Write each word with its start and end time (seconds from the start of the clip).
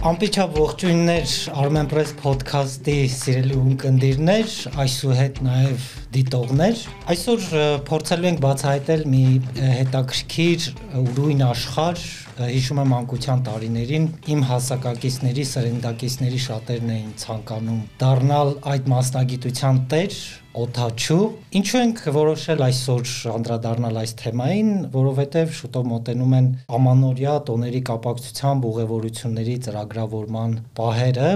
Ամպիչապ 0.00 0.54
ողջույններ 0.56 1.32
Armenpress 1.60 2.14
podcast-ի 2.22 2.94
սիրելի 3.12 3.56
ունկնդիրներ, 3.60 4.54
այսուհետ 4.80 5.40
նաև 5.44 5.82
դիտողներ։ 6.14 6.84
Այսօր 7.12 7.44
փորձելու 7.90 8.30
ենք 8.30 8.40
բացահայտել 8.46 9.04
մի 9.12 9.24
հետաքրքիր 9.60 10.68
ուրույն 11.02 11.44
աշխարհ, 11.50 12.06
հիշում 12.48 12.80
եմ 12.82 12.92
անկության 13.00 13.42
տարիներին 13.46 14.06
իմ 14.34 14.44
հասակակիցների, 14.50 15.44
սերնդակիցների 15.50 16.40
շատերն 16.46 16.92
էին 16.96 17.10
ցանկանում 17.24 17.80
դառնալ 18.00 18.54
այդ 18.74 18.88
մասնագիտության 18.94 19.82
տեր, 19.92 20.16
օթաչու։ 20.50 21.24
Ինչու 21.60 21.78
ենք 21.80 22.00
որոշել 22.14 22.62
այսօր 22.66 23.10
անդրադառնալ 23.30 23.98
այս 24.00 24.14
թեմային, 24.18 24.70
որովհետև 24.94 25.52
շուտով 25.58 25.84
մոտենում 25.90 26.34
են 26.38 26.48
ամանորյա 26.78 27.34
տոների 27.50 27.82
կապակցությամբ 27.90 28.66
ուղևորությունների 28.70 29.54
ծրագրավորման 29.66 30.56
պահերը։ 30.80 31.30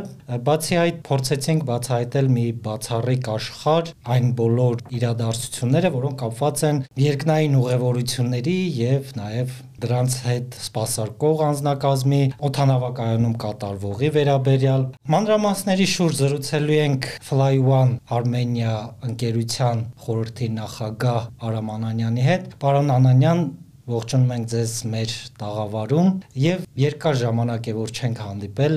Բացի 0.49 0.79
այդ, 0.83 0.99
փորձեցինք 1.11 1.67
բացահայտել 1.71 2.33
մի 2.35 2.47
բացառիկ 2.67 3.31
աշխարհ, 3.35 3.93
այն 4.15 4.33
բոլոր 4.43 4.83
իրադարձությունները, 4.99 5.95
որոնք 5.95 6.19
կապված 6.25 6.67
են 6.71 6.83
երկնային 7.05 7.57
ուղևորությունների 7.63 8.59
եւ 8.83 9.15
նաեւ 9.21 9.63
դրանց 9.85 10.19
հետ 10.25 10.59
սպասարկող 10.65 11.43
անձնակազմի, 11.49 12.21
օթանավակայանում 12.49 13.35
կատարվողի 13.45 14.11
վերաբերյալ 14.19 14.87
մանրամասների 15.15 15.89
շուրջ 15.95 16.21
զրուցելու 16.25 16.79
ենք 16.85 17.11
Fly 17.29 17.61
One 17.69 17.99
Armenia 18.19 18.75
ընկերության 19.09 19.85
խորհրդի 20.05 20.49
նախագահ 20.59 21.29
Արամ 21.49 21.71
Անանյանի 21.75 22.27
հետ։ 22.31 22.49
Պարոն 22.65 22.95
Անանյան, 22.95 23.45
ողջունում 23.85 24.31
ենք 24.35 24.47
ձեզ 24.53 24.75
մեր 24.95 25.15
տաղավարում 25.41 26.07
եւ 26.41 26.63
երկար 26.81 27.19
ժամանակ 27.21 27.67
է 27.69 27.75
որ 27.77 27.93
չենք 27.95 28.23
հանդիպել 28.25 28.77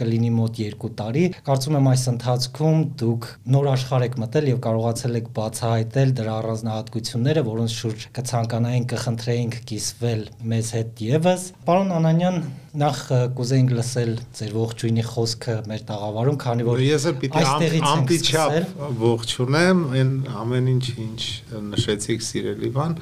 կլինի 0.00 0.30
մոտ 0.38 0.60
2 0.60 0.90
տարի 1.00 1.24
կարծում 1.46 1.78
եմ 1.80 1.90
այս 1.90 2.06
ընթացքում 2.14 2.80
դուք 3.02 3.28
նոր 3.54 3.68
աշխարհ 3.74 4.06
եք 4.08 4.16
մտել 4.24 4.50
եւ 4.50 4.58
կարողացել 4.66 5.20
եք 5.20 5.30
բացահայտել 5.38 6.14
դրա 6.20 6.34
առանձնահատկությունները 6.40 7.44
որոնց 7.50 7.76
շուրջ 7.80 8.08
կցանկանայինք 8.18 8.90
կխնդրեինք 8.94 9.60
կիսվել 9.70 10.26
մեզ 10.54 10.74
հետ 10.80 11.04
եւս 11.10 11.46
պարոն 11.70 11.94
Անանյան 12.00 12.42
նախ 12.70 12.98
կուզեինք 13.34 13.72
լսել 13.74 14.12
ձեր 14.38 14.52
ողջույնի 14.54 15.04
խոսքը 15.08 15.54
մեր 15.70 15.80
տաղավարում, 15.88 16.36
քանի 16.44 16.66
որ 16.68 16.82
ես 16.84 17.06
էլ 17.10 17.16
պիտի 17.24 17.80
ամպիչապ 17.90 18.84
ողջունեմ 19.00 19.80
այն 19.90 20.12
ամեն 20.42 20.70
ինչ 20.74 20.84
ինչ 21.06 21.24
նշեցիք 21.72 22.24
սիրելի 22.28 22.70
բան, 22.76 22.94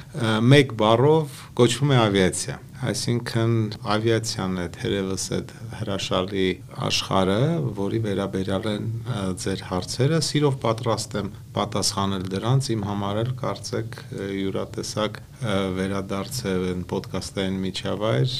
մեկ 0.49 0.73
բառով 0.81 1.38
կոչվում 1.59 1.93
է 1.95 2.01
ավիացիա 2.05 2.57
այսինքն 2.79 3.55
ավիացիան 3.91 4.53
է 4.63 4.65
թերևս 4.75 5.23
այդ 5.35 5.49
հրաշալի 5.79 6.45
աշխարհը, 6.87 7.39
որի 7.79 7.99
վերաբերյալ 8.05 8.67
են 8.71 8.85
ձեր 9.43 9.63
հարցերը, 9.69 10.19
սիրով 10.29 10.55
պատրաստ 10.63 11.17
եմ 11.19 11.31
պատասխանել 11.55 12.29
դրանց, 12.33 12.69
իմ 12.75 12.85
համար 12.89 13.19
էլ 13.23 13.33
կարծեք 13.39 13.99
յուրատեսակ 14.39 15.19
վերադարձ 15.39 16.37
է 16.49 16.53
այն 16.69 16.81
ոդկասթային 16.89 17.57
միջավայր, 17.63 18.31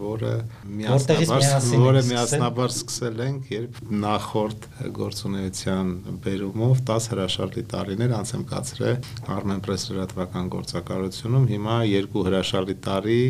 որը 0.00 0.30
միասնաբար 0.78 1.44
որը 1.82 2.00
միասնաբար 2.08 2.72
սկսել 2.74 3.20
ենք, 3.26 3.50
երբ 3.52 3.78
նախորդ 4.02 4.66
գործունեության 4.98 5.92
բերումով 6.24 6.82
10 6.90 7.06
հրաշալի 7.12 7.64
տարիներ 7.72 8.14
անց 8.18 8.32
եմ 8.34 8.44
կացրել 8.50 9.06
Armenpress 9.36 9.86
լրատվական 9.92 10.50
գործակալությունում, 10.56 11.46
հիմա 11.52 11.76
երկու 11.92 12.26
հրաշալի 12.26 12.76
տարի 12.88 13.22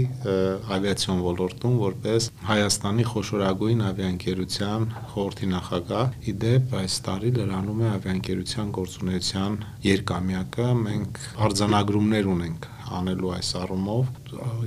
ավիացիոն 0.72 1.22
ոլորտում 1.28 1.76
որպես 1.82 2.30
Հայաստանի 2.48 3.06
խոշորագույն 3.12 3.84
ավիաընկերության 3.92 4.88
խորհրդի 5.12 5.48
նախագահ։ 5.52 6.16
Իդեպ 6.32 6.74
այս 6.80 6.96
տարի 7.06 7.30
լրանում 7.36 7.82
է 7.82 7.88
ավիաընկերության 7.92 8.72
գործունեության 9.12 9.56
երկամյակը։ 9.84 10.66
Մենք 10.78 11.18
արձանագրումներ 11.44 12.28
ունենք 12.32 12.68
անելու 12.98 13.32
այս 13.36 13.50
առումով 13.60 14.06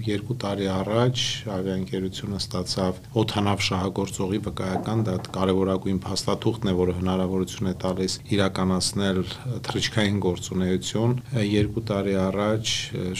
երկու 0.05 0.35
տարի 0.43 0.67
առաջ 0.75 1.21
ավիաընկերությունը 1.55 2.39
ստացավ 2.41 2.99
օթանավ 3.21 3.63
շահագործողի 3.65 4.39
վկայական 4.45 5.03
դա 5.07 5.15
կարևորագույն 5.35 5.99
փաստաթուղթն 6.05 6.69
է, 6.71 6.73
որը 6.79 6.95
հնարավորություն 6.99 7.69
է 7.71 7.73
տալիս 7.85 8.17
իրականացնել 8.35 9.19
թռիչքային 9.65 10.19
գործունեություն։ 10.25 11.15
Երկու 11.45 11.85
տարի 11.89 12.15
առաջ 12.25 12.73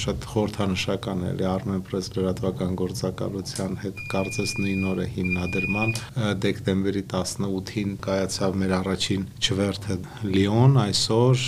շատ 0.06 0.28
խորհրդանշական 0.36 1.26
էլի 1.32 1.48
Armenpress 1.56 2.12
լրատվական 2.16 2.78
գործակալության 2.82 3.80
հետ 3.86 4.04
կարծես 4.14 4.56
նույն 4.62 4.86
օրը 4.92 5.08
հիմնադրման 5.16 5.96
դեկտեմբերի 6.46 7.04
18-ին 7.16 7.98
կայացավ 8.06 8.60
մեր 8.62 8.76
առաջին 8.80 9.26
չվերթը 9.46 9.98
Լիոն, 10.36 10.80
այսօր 10.86 11.46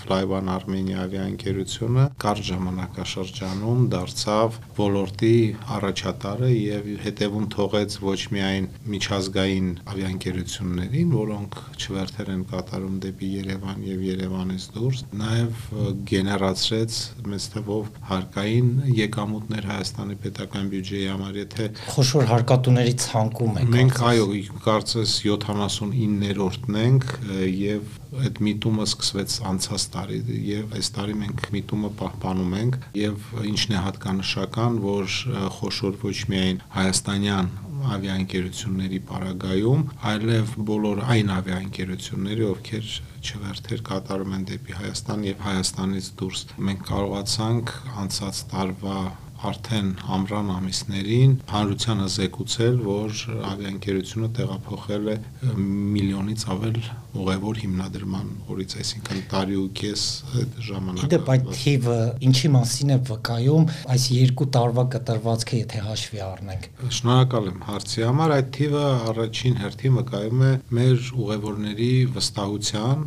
Flyone 0.00 0.52
Armenia 0.56 1.02
ավիաընկերությունը 1.06 2.06
կարճ 2.22 2.48
ժամանակաշրջանում 2.50 3.86
դարձավ 3.96 4.35
դարձավ 4.36 4.56
ոլորտի 4.76 5.36
առաջատարը 5.76 6.48
եւ 6.52 6.88
հետևում 7.04 7.44
թողեց 7.54 7.94
ոչ 8.04 8.18
միայն 8.34 8.66
միջազգային 8.92 9.68
ավիաընկերություններին, 9.92 11.14
որոնք 11.16 11.56
չվերթեր 11.80 12.30
են 12.34 12.42
կատարում 12.50 12.98
դեպի 13.06 13.30
Երևան 13.36 13.86
եւ 13.86 14.02
Երևանից 14.06 14.66
դուրս, 14.76 15.02
նաեւ 15.22 15.64
գեներացրեց 16.12 16.98
մեծ 17.32 17.48
թվով 17.56 17.90
հարկային 18.10 18.70
եկամուտներ 19.00 19.68
Հայաստանի 19.72 20.18
պետական 20.26 20.70
բյուջեի 20.76 21.06
համար, 21.16 21.40
եթե 21.46 21.70
խոշոր 21.96 22.30
հարկատուների 22.32 22.96
ցանկում 23.06 23.60
եք։ 23.62 23.72
Մենք 23.76 24.02
այո, 24.12 24.26
կարծես 24.66 25.16
79-րդն 25.24 26.80
ենք 26.84 27.08
եւ 27.56 27.96
այդ 28.22 28.40
միտումը 28.46 28.86
սկսվեց 28.86 29.36
անցած 29.50 29.86
տարի 29.96 30.18
եւ 30.46 30.74
այս 30.78 30.90
տարի 30.96 31.16
մենք 31.22 31.46
միտումը 31.56 31.90
պահպանում 32.00 32.56
ենք 32.60 32.78
եւ 33.00 33.28
ինչն 33.52 33.76
է 33.76 33.82
հատկանշական, 33.86 34.80
որ 34.86 35.16
խոշոր 35.56 35.98
ոչ 36.06 36.16
միայն 36.32 36.60
հայաստանյան 36.76 37.50
ավիաընկերությունների 37.96 39.00
պարագայում, 39.10 39.82
այլև 40.10 40.54
բոլոր 40.70 41.02
այն 41.12 41.32
ավիաընկերությունների, 41.36 42.46
ովքեր 42.52 42.88
չվերթեր 43.26 43.82
կատարում 43.90 44.34
են 44.36 44.48
դեպի 44.50 44.76
Հայաստան 44.80 45.22
եւ 45.26 45.44
Հայաստանից 45.46 46.10
դուրս։ 46.20 46.42
Մենք 46.66 46.82
կարողացանք 46.90 47.72
անցած 48.06 48.42
տարվա 48.52 48.98
արդեն 49.46 49.88
ամռան 50.16 50.48
ամիսներին 50.56 51.34
հանրությանը 51.50 52.06
զեկուցել, 52.16 52.78
որ 52.86 53.20
ավիաընկերությունը 53.50 54.28
տեղափոխել 54.38 55.10
է 55.12 55.16
միլիոնից 55.96 56.44
ավել 56.56 56.78
ուղևոր 57.16 57.60
հիմնադրման 57.62 58.32
օրից, 58.52 58.74
այսինքն 58.82 59.22
տարի 59.32 59.58
ու 59.60 59.68
կես 59.80 60.02
այդ 60.36 60.56
ժամանակ։ 60.66 61.04
Գիտեք, 61.06 61.30
այդ 61.34 61.46
թիվը 61.56 61.98
ինչի 62.28 62.50
մասին 62.56 62.92
է 62.96 62.98
վկայում 63.10 63.68
այս 63.96 64.08
երկու 64.16 64.48
տարվա 64.56 64.84
կտրվածքը, 64.96 65.60
եթե 65.62 65.84
հաշվի 65.86 66.22
առնենք։ 66.26 66.68
Շնորհակալ 66.96 67.50
եմ 67.52 67.62
հարցի 67.70 68.06
համար, 68.06 68.34
այդ 68.36 68.50
թիվը 68.56 68.84
առաջին 69.12 69.60
հերթին 69.62 69.96
վկայում 70.00 70.44
է 70.46 70.52
մեր 70.76 71.08
ուղևորների 71.26 71.92
վստահության 72.16 73.06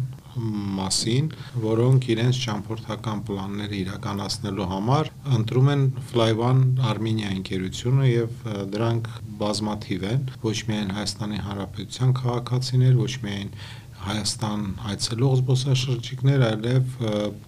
մասին, 0.80 1.28
որոնք 1.64 2.08
իրենց 2.14 2.40
ճամփորդական 2.46 3.24
պլանները 3.30 3.78
իրականացնելու 3.80 4.70
համար 4.74 5.12
ընտրում 5.40 5.74
են 5.74 5.84
Flyone 6.12 6.88
Armenia 6.92 7.34
ընկերությունը 7.36 8.08
եւ 8.10 8.48
դրանք 8.76 9.12
բազմաթիվ 9.44 10.08
են, 10.14 10.26
ոչ 10.46 10.58
միայն 10.70 10.96
Հայաստանի 11.00 11.44
Հանրապետության 11.50 12.16
քաղաքացիներ, 12.20 12.98
ոչ 13.00 13.14
միայն 13.26 13.54
Հայաստան 14.00 14.62
այցելող 14.90 15.34
զբոսաշրջիկներ, 15.40 16.44
այլև 16.50 16.94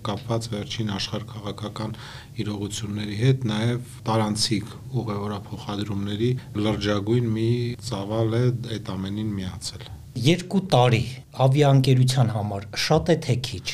կապված 0.08 0.50
վերջին 0.52 0.92
աշխարհ-քաղաքական 0.98 1.96
իրողությունների 2.44 3.16
հետ 3.22 3.48
նաև 3.54 3.96
տարանցիկ 4.12 4.76
ուղևորափոխադրումների 5.04 6.30
լրջագույն 6.68 7.34
մի 7.40 7.50
ծավալ 7.88 8.38
է 8.42 8.46
այդ 8.76 8.94
ամենին 8.98 9.34
միացել։ 9.40 9.90
Երկու 10.12 10.60
տարի 10.68 11.04
ավիաընկերության 11.40 12.32
համար 12.36 12.66
շատ 12.84 13.10
է 13.14 13.16
թե 13.24 13.36
քիչ։ 13.48 13.68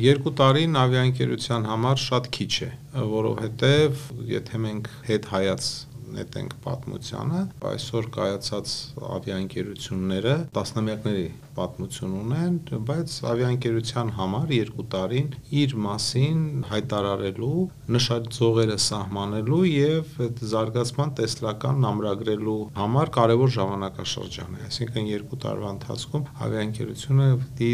Երկու 0.00 0.30
տարին 0.40 0.78
ավիաընկերության 0.82 1.66
համար 1.68 1.98
շատ 2.00 2.28
քիչ 2.32 2.52
է, 2.64 2.68
որովհետև 3.12 4.00
եթե 4.30 4.60
մենք 4.62 4.88
հետ 5.10 5.28
հայաց 5.32 5.68
նետենք 6.16 6.56
պատմությանը, 6.64 7.42
այսօր 7.72 8.08
կայացած 8.16 8.72
ավիաընկերությունները 9.18 10.34
տասնամյակների 10.56 11.26
պատմություն 11.56 12.12
ունեն, 12.22 12.56
բայց 12.88 13.14
ավիաընկերության 13.32 14.12
համար 14.18 14.52
երկու 14.56 14.86
տարին 14.92 15.28
իր 15.62 15.74
մասին 15.86 16.42
հայտարարելու, 16.70 17.60
նշաձողերը 17.96 18.78
սահմանելու 18.86 19.60
եւ 19.72 20.14
այդ 20.26 20.42
զարգացման 20.52 21.12
տեսլական 21.22 21.86
ամրագրելու 21.92 22.56
համար 22.78 23.12
կարևոր 23.16 23.52
ժամանակաշրջան 23.56 24.56
է։ 24.58 24.66
Այսինքն 24.68 25.10
երկու 25.12 25.40
տարվա 25.42 25.72
ընթացքում 25.76 26.26
ավիաընկերությունը 26.46 27.28
պիտի 27.42 27.70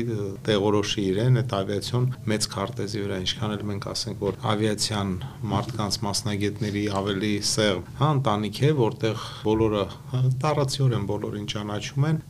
տեղորոշի 0.49 1.05
իրեն 1.09 1.41
այդ 1.43 1.55
ավիացիոն 1.59 2.09
մեծ 2.33 2.49
քարտեզի 2.55 3.03
վրա, 3.05 3.21
ինչքան 3.29 3.55
էլ 3.59 3.65
մենք 3.69 3.89
ասենք, 3.93 4.23
որ 4.29 4.39
ավիացիան 4.53 5.13
մարդկանց 5.53 5.99
մասնագետների 6.09 6.85
ավելի 6.99 7.33
սեղմ, 7.49 7.85
հա, 7.99 8.11
ընտանիք 8.19 8.61
է, 8.69 8.71
որտեղ 8.79 9.27
բոլորը 9.49 9.85
տարածիորեն 10.43 11.09
բոլորին 11.09 11.49
ճանաչում 11.53 12.09
են, 12.09 12.21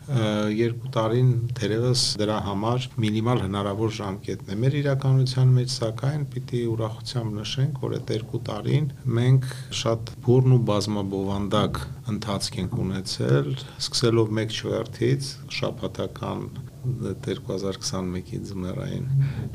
երկու 0.58 0.92
տարին 0.98 1.32
թերևս 1.58 2.04
դրա 2.20 2.38
համար 2.48 2.86
մինիմալ 3.04 3.42
հնարավոր 3.44 3.94
ժամկետն 3.98 4.52
է։ 4.54 4.58
Մեր 4.62 4.78
իրականության 4.82 5.52
մեջ 5.58 5.74
սակայն 5.74 6.24
պիտի 6.34 6.62
ուրախությամբ 6.72 7.36
նշենք, 7.38 7.82
որ 7.84 7.96
այդ 7.98 8.14
երկու 8.18 8.42
տարին 8.48 8.88
մենք 9.18 9.50
շատ 9.82 10.14
բուրն 10.28 10.56
ու 10.58 10.62
բազմաբովանդակ 10.72 11.82
ընթացք 12.14 12.58
ենք 12.62 12.80
ունեցել, 12.86 13.52
սկսելով 13.82 14.34
1 14.44 14.58
չվերթից 14.58 15.30
շաբաթական 15.58 16.44
2021-ի 16.88 18.38
ձմեռային 18.48 19.08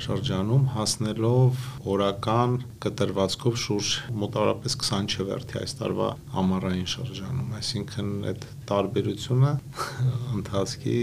շրջանում 0.05 0.65
հասնելով 0.73 1.61
օրական 1.93 2.57
կտրվածքով 2.83 3.57
շուրջ 3.63 3.91
մոտավորապես 4.23 4.77
20 4.83 5.15
չվերթի 5.17 5.59
այս 5.63 5.75
տարվա 5.79 6.09
ամառային 6.43 6.89
շրջանում, 6.93 7.55
այսինքն 7.59 8.11
այդ 8.33 8.47
տարբերությունը 8.69 9.51
ընթացքի 10.37 10.97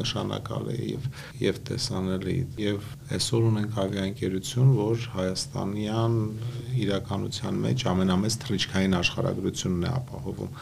նշանակալ 0.00 0.70
է 0.74 0.76
եւ 0.90 1.08
եւ 1.44 1.60
տեսանելի 1.70 2.36
եւ 2.64 2.86
այսօր 3.16 3.48
ունենք 3.50 3.78
ավիաընկերություն, 3.84 4.70
որ 4.78 5.08
Հայաստանյան 5.14 6.16
իրականության 6.84 7.60
մեջ 7.64 7.84
ամենամեծ 7.94 8.38
թռիչքային 8.44 8.96
աշխարհագրությունն 9.00 9.84
է 9.84 9.90
ապահովում, 9.94 10.54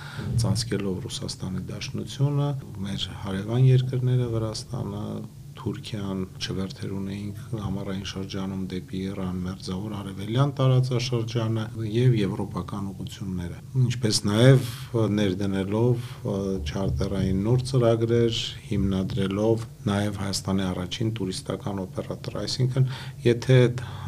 ծածկելով 0.43 0.99
Ռուսաստանի 1.07 1.63
Դաշնությունը, 1.73 2.49
մեր 2.87 3.07
հարևան 3.23 3.71
երկրները 3.73 4.29
Վրաստանը, 4.33 5.07
Թուրքիան 5.63 6.23
չվերթեր 6.43 6.93
ունեինք 6.99 7.43
ամառային 7.63 8.07
շրջանում 8.11 8.63
դեպի 8.73 9.03
Իրան, 9.13 9.37
Մերձավոր 9.47 9.93
Արևելյան 9.99 10.53
տարածաշրջանը 10.59 11.67
եւ 11.93 12.17
եվրոպական 12.19 12.89
ուղությունները։ 12.93 13.61
Ինչպես 13.83 14.19
նաեւ 14.27 14.73
ներդնելով 15.19 16.09
չարտերային 16.67 17.45
նոր 17.47 17.65
ծրագրեր, 17.71 18.41
հիմնադրելով 18.73 19.67
նաեւ 19.93 20.19
Հայաստանի 20.23 20.67
առաջին 20.73 21.15
տուրիստական 21.23 21.83
օպերատոր, 21.87 22.39
այսինքն 22.43 22.89
եթե 23.29 23.61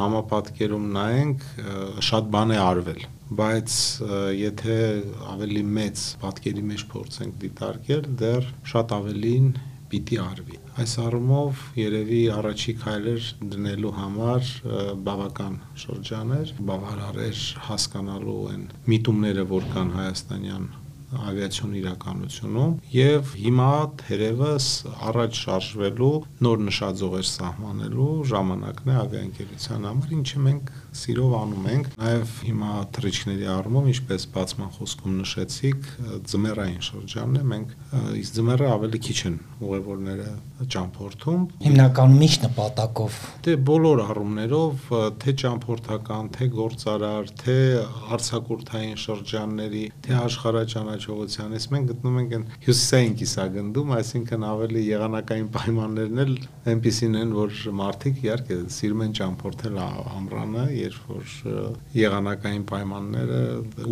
համապատկերում 0.02 0.88
նայենք, 0.98 1.46
շատ 2.10 2.34
բան 2.34 2.54
է 2.54 2.58
արվել 2.64 3.06
բայց 3.38 3.76
եթե 4.38 4.76
ավելի 5.32 5.62
մեծ 5.78 6.02
պատկերի 6.24 6.66
մեջ 6.74 6.84
փորձենք 6.92 7.40
դիտարկել, 7.46 8.04
դեռ 8.20 8.52
շատ 8.74 8.94
ավելին 8.98 9.48
պիտի 9.94 10.20
արվի։ 10.28 10.63
Այս 10.74 10.92
առումով 11.04 11.58
երևի 11.78 12.20
առաջի 12.34 12.72
քայլեր 12.80 13.26
դնելու 13.52 13.92
համար 13.94 14.48
բավական 15.06 15.58
շրջաներ, 15.78 16.50
բավարար 16.70 17.20
էր 17.28 17.42
հասկանալու 17.68 18.40
են 18.56 18.64
միտումները, 18.90 19.44
որ 19.54 19.68
կան 19.76 19.92
հայաստանյան 20.00 20.66
ավիացիոն 21.30 21.74
իրականությունում 21.80 22.72
եւ 22.94 23.34
հիմա 23.44 23.70
թերևս 24.04 24.68
առաջ 25.10 25.40
շարժվելու 25.44 26.12
նոր 26.44 26.64
նշաձողեր 26.68 27.28
սահմանելու 27.30 28.08
ժամանակն 28.34 28.90
է 28.94 28.96
ավիաընկերության 29.04 29.88
համար, 29.90 30.14
ինչը 30.18 30.42
մենք 30.44 30.72
սիրով 30.94 31.32
անում 31.38 31.66
ենք։ 31.74 31.88
Նաև 31.98 32.34
հիմա 32.48 32.72
թռիչքների 32.94 33.48
առումով, 33.54 33.88
ինչպես 33.94 34.26
բացման 34.34 34.70
խոսքում 34.74 35.14
նշեցիք, 35.24 35.88
ձմեռային 36.30 36.84
շրջանն 36.88 37.38
է, 37.40 37.42
մենք 37.50 37.72
իսկ 38.20 38.36
ձմեռը 38.38 38.68
ավելի 38.74 39.00
քիչ 39.04 39.18
են 39.30 39.38
ուղևորները 39.64 40.28
ճամփորդում։ 40.74 41.42
Հիմնականում 41.64 42.22
ինչ 42.24 42.34
նպատակով։ 42.44 43.18
Դե 43.44 43.56
բոլոր 43.68 44.02
առումներով, 44.04 44.88
թե 45.24 45.34
ճամփորդական, 45.44 46.30
թե 46.34 46.48
գործարար, 46.54 47.32
թե 47.42 47.56
արցակուրթային 48.14 48.98
շրջանների, 49.04 49.84
թե 50.04 50.16
աշխարհաճանաչողության, 50.24 51.03
ես 51.04 51.66
մենք 51.74 51.90
գտնում 51.90 52.18
ենք 52.20 52.34
այն 52.34 52.44
հյուսիսային 52.64 53.14
կիսագնդում, 53.20 53.92
այսինքն 53.98 54.44
ավելի 54.48 54.82
եղանակային 54.84 55.48
պայմաններն 55.54 56.22
էլ 56.24 56.32
այնպեսին 56.74 57.18
են, 57.20 57.34
որ 57.38 57.58
մարդիկ 57.80 58.20
իհարկե 58.24 58.58
սիրում 58.74 59.02
են 59.04 59.14
ճամփորդել 59.18 59.78
ամռանը 59.84 60.64
երբ 60.74 61.08
որ 61.14 61.34
եղանակային 61.98 62.64
պայմանները 62.70 63.40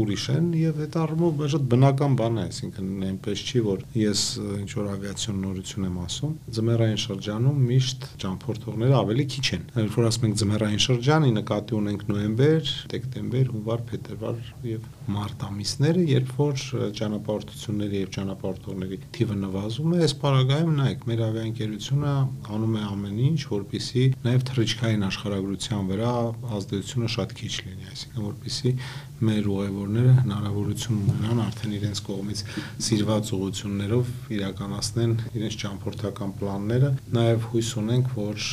ուրիշ 0.03 0.27
են 0.33 0.49
եւ 0.63 0.81
այդ 0.87 0.99
առումով 1.03 1.43
շատ 1.53 1.67
բնական 1.73 2.17
բան 2.23 2.41
է, 2.43 2.47
այսինքն 2.53 2.91
այնպես 3.13 3.45
չի 3.53 3.63
որ 3.67 3.85
ես 4.03 4.23
ինչ 4.63 4.71
որ 4.79 4.91
ավիացիոն 4.93 5.43
նորություն 5.43 5.87
եմ 5.89 5.99
ասում, 6.03 6.35
ձմեռային 6.57 7.01
շրջանում 7.03 7.63
միշտ 7.73 8.07
ճամփորդողները 8.23 8.97
ավելի 9.03 9.27
քիչ 9.33 9.47
են։ 9.57 9.65
Երբ 9.83 9.97
որ 9.99 10.09
ասում 10.09 10.27
ենք 10.29 10.41
ձմեռային 10.43 10.83
շրջանի 10.87 11.33
նկատի 11.39 11.77
ունենք 11.83 12.05
նոյեմբեր, 12.13 12.73
դեկտեմբեր, 12.93 13.53
հունվար, 13.53 13.85
փետրվար 13.93 14.53
եւ 14.73 14.89
մարտ 15.11 15.45
ամիսները, 15.49 16.03
երբ 16.13 16.33
որ 16.39 16.65
ճանապարհորդությունների 16.99 18.03
եւ 18.03 18.11
ճանապարհորդողների 18.17 18.99
թիվը 19.17 19.37
նվազում 19.43 19.93
է, 19.93 20.01
այս 20.07 20.15
պարագայում 20.23 20.75
նայեք, 20.79 21.07
մեր 21.11 21.23
ավիաընկերությունը 21.27 22.15
անում 22.57 22.77
է 22.79 22.85
ամեն 22.93 23.23
ինչ, 23.29 23.41
որպիսի 23.53 24.05
նաեւ 24.27 24.45
թռիչքային 24.53 25.07
աշխարհագրության 25.09 25.91
վրա 25.93 26.13
ազդեցությունը 26.59 27.13
շատ 27.17 27.35
քիչ 27.43 27.53
լինի, 27.63 27.89
այսինքն 27.93 28.29
որպիսի 28.29 28.77
մեր 29.23 29.49
ուղևորները 29.53 30.13
հնարավորություն 30.23 31.01
ունենան 31.13 31.41
արդեն 31.43 31.75
իրենց 31.79 32.01
կողմից 32.09 32.41
սիրված 32.87 33.31
ուղություններով 33.37 34.11
իրականացնեն 34.37 35.13
իրենց 35.33 35.59
ճամփորդական 35.63 36.33
պլանները, 36.41 36.91
նաեւ 37.17 37.47
հույս 37.53 37.71
ունենք, 37.83 38.11
որ 38.17 38.47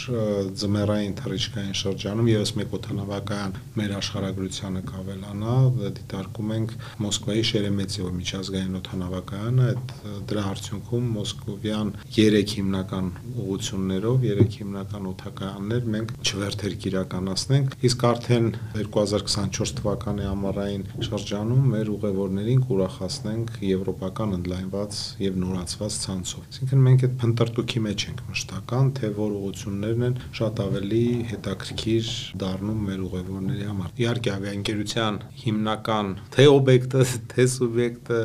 ձմեռային 0.59 1.15
թռիչքային 1.19 1.77
շրջանում 1.79 2.29
եւս 2.29 2.53
մեկ 2.59 2.75
օթանավակայան 2.79 3.55
մեր 3.79 3.93
աշխարհագրությանը 3.99 4.83
կավելանա, 4.89 5.55
դիտարկում 5.99 6.53
ենք 6.59 6.75
Մոսկվայի 7.05 7.43
Շերեմեցիո 7.49 8.11
միջազգային 8.19 8.79
օթանավակայանը, 8.79 9.67
այդ 9.69 9.93
դրա 10.29 10.43
արդյունքում 10.49 11.09
մոսկովյան 11.19 11.91
3 12.19 12.55
հիմնական 12.59 13.09
ուղություններով, 13.39 14.17
3 14.29 14.57
հիմնական 14.59 15.09
օթակայաններ 15.09 15.89
մենք 15.95 16.13
չվերթեր 16.19 16.75
կիրականացնենք, 16.85 17.77
իսկ 17.89 18.05
արդեն 18.09 18.49
2024 18.79 19.75
թվականի 19.79 20.29
ամառային 20.59 21.05
շրջանում 21.07 21.67
մեր 21.71 21.89
ուղևորներին 21.93 22.63
կուրախացնենք 22.67 23.51
եվրոպական 23.63 24.33
ընդլայնված 24.37 24.97
եւ 25.23 25.37
նորացված 25.43 25.97
ցանցով։ 26.03 26.41
Այսինքն 26.49 26.83
մենք 26.87 27.05
այդ 27.07 27.13
փնտրտուքի 27.21 27.83
մեջ 27.85 28.05
ենք 28.09 28.23
մշտական, 28.31 28.91
թե 28.99 29.11
որ 29.19 29.37
ուղություններն 29.39 30.05
են 30.09 30.19
շատ 30.39 30.61
ավելի 30.65 31.05
հետաքրքիր 31.31 32.11
դառնում 32.43 32.83
մեր 32.89 33.05
ուղևորների 33.07 33.69
համար։ 33.69 33.95
Իհարկե 34.03 34.35
ավիաընկերության 34.35 35.23
հիմնական 35.45 36.13
թե 36.35 36.49
օբյեկտը, 36.59 37.07
թե 37.35 37.47
սուբյեկտը 37.55 38.21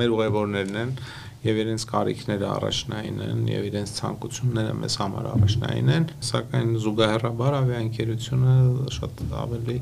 մեր 0.00 0.16
ուղևորներն 0.16 0.82
են 0.86 0.98
եւ 1.46 1.58
իրենց 1.62 1.84
կարիքները 1.90 2.46
առաջնային 2.50 3.18
են 3.26 3.42
եւ 3.52 3.66
իրենց 3.68 3.92
ցանկությունները 4.00 4.72
մեզ 4.80 4.96
համար 5.02 5.28
առաջնային 5.32 5.90
են, 5.96 6.06
սակայն 6.30 6.72
զուգահեռաբար 6.82 7.56
ավիաընկերությունը 7.60 8.54
շատ 8.96 9.22
ավելի 9.42 9.76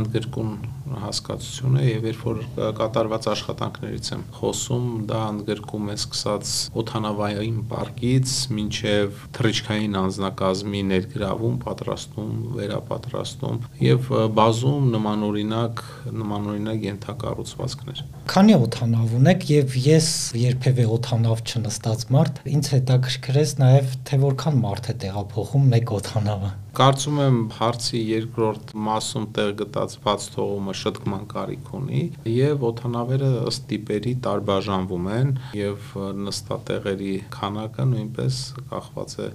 ընդգրկուն 0.00 0.54
հասկացություն 1.02 1.76
է 1.80 1.84
եւ 1.86 2.06
երբ 2.08 2.22
որ 2.26 2.40
կատարված 2.78 3.28
աշխատանքներից 3.32 4.10
եմ 4.12 4.22
խոսում, 4.38 4.86
դա 5.10 5.20
ընդգրկում 5.32 5.90
է 5.92 5.96
սկսած 5.96 6.52
օթանավային 6.82 7.58
պարկից 7.72 8.34
մինչեւ 8.58 9.20
թռիչքային 9.38 9.98
անձնակազմի 10.02 10.82
ներգրավում, 10.92 11.56
պատրաստում, 11.66 12.32
վերապատրաստում 12.58 13.60
եւ 13.82 14.10
բազում 14.38 14.88
նմանօրինակ 14.96 15.84
նմանօրինակ 16.22 16.86
ենթակառուցվածքներ։ 16.88 18.02
Քանի 18.32 18.58
օթանավ 18.62 19.14
ունեք 19.22 19.46
եւ 19.52 19.78
ես 19.86 20.08
երբևէ 20.42 20.88
օթանավ 20.98 21.44
չնստած 21.52 22.04
մարդ, 22.16 22.42
ինձ 22.56 22.72
հետաքրքրեց 22.76 23.56
նաեւ 23.62 23.96
թե 24.08 24.20
որքան 24.26 24.60
մարդ 24.66 24.92
է 24.92 24.98
տեղափոխում 25.06 25.72
մեկ 25.76 25.96
օթանավը։ 26.02 26.52
Կարծում 26.72 27.18
եմ 27.20 27.34
հարցի 27.52 27.98
երկրորդ 28.00 28.70
մասում 28.84 29.24
տեղ 29.36 29.50
գտած 29.58 29.94
բաց 30.06 30.26
թողումը 30.32 30.74
շտկման 30.80 31.24
կարիք 31.28 31.66
ունի 31.76 31.98
եւ 32.32 32.62
օթանավերը 32.68 33.28
ըստ 33.50 33.66
տիպերի 33.72 34.12
տարբաժանվում 34.26 35.08
են 35.16 35.32
եւ 35.58 35.90
նստատեղերի 36.28 37.10
քանակը 37.34 37.86
նույնպես 37.90 38.38
կախված 38.70 39.16
է 39.20 39.28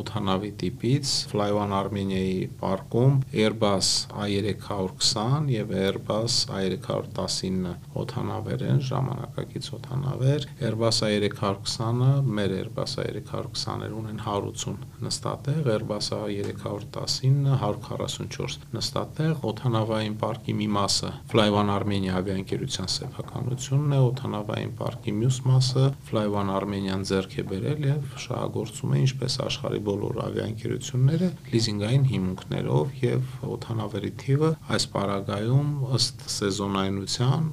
օթանավի 0.00 0.50
տիպից 0.64 1.12
Fly 1.30 1.46
One 1.60 1.76
Armenia-ի 1.78 2.42
պարկում 2.64 3.22
Airbus 3.44 3.92
A320 4.26 5.54
եւ 5.54 5.72
Airbus 5.84 6.40
A319 6.58 7.76
օթանավեր 8.02 8.66
են 8.72 8.82
ժամանակակից 8.90 9.70
օթանավեր 9.78 10.50
Airbus 10.58 11.00
A320-ը 11.06 12.12
մեր 12.40 12.58
Airbus 12.64 12.98
A320-ները 13.06 13.98
ունեն 14.02 14.20
180 14.26 15.06
նստատեղ 15.06 15.72
Airbus 15.78 16.12
A319 16.18 16.79
1919 16.88 17.90
144 18.30 18.70
նստատեղ, 18.74 19.34
օթանավային 19.50 20.16
պարկի 20.20 20.54
մի 20.58 20.66
մասը 20.74 21.10
Flyvan 21.30 21.70
Armenia 21.72 22.16
ավիաընկերության 22.20 22.90
սեփականությունն 22.94 23.94
է, 23.96 24.00
օթանավային 24.10 24.72
պարկի 24.78 25.14
մյուս 25.20 25.38
մասը 25.46 25.84
Flyvan 26.08 26.52
Armenian 26.54 27.04
ձեռք 27.10 27.36
է 27.40 27.44
բերել 27.50 27.86
եւ 27.90 28.16
շահագործում 28.24 28.94
է 28.94 29.00
ինչպես 29.04 29.36
աշխարի 29.46 29.80
բոլոր 29.90 30.20
ավիաընկերությունները 30.26 31.30
լիզինգային 31.50 32.06
հիմունքներով 32.10 32.94
եւ 33.00 33.34
օթանավերի 33.50 34.12
թիվը 34.24 34.50
այս 34.76 34.86
պարագայում 34.94 35.70
ըստ 36.00 36.24
սեզոնայնության 36.36 37.48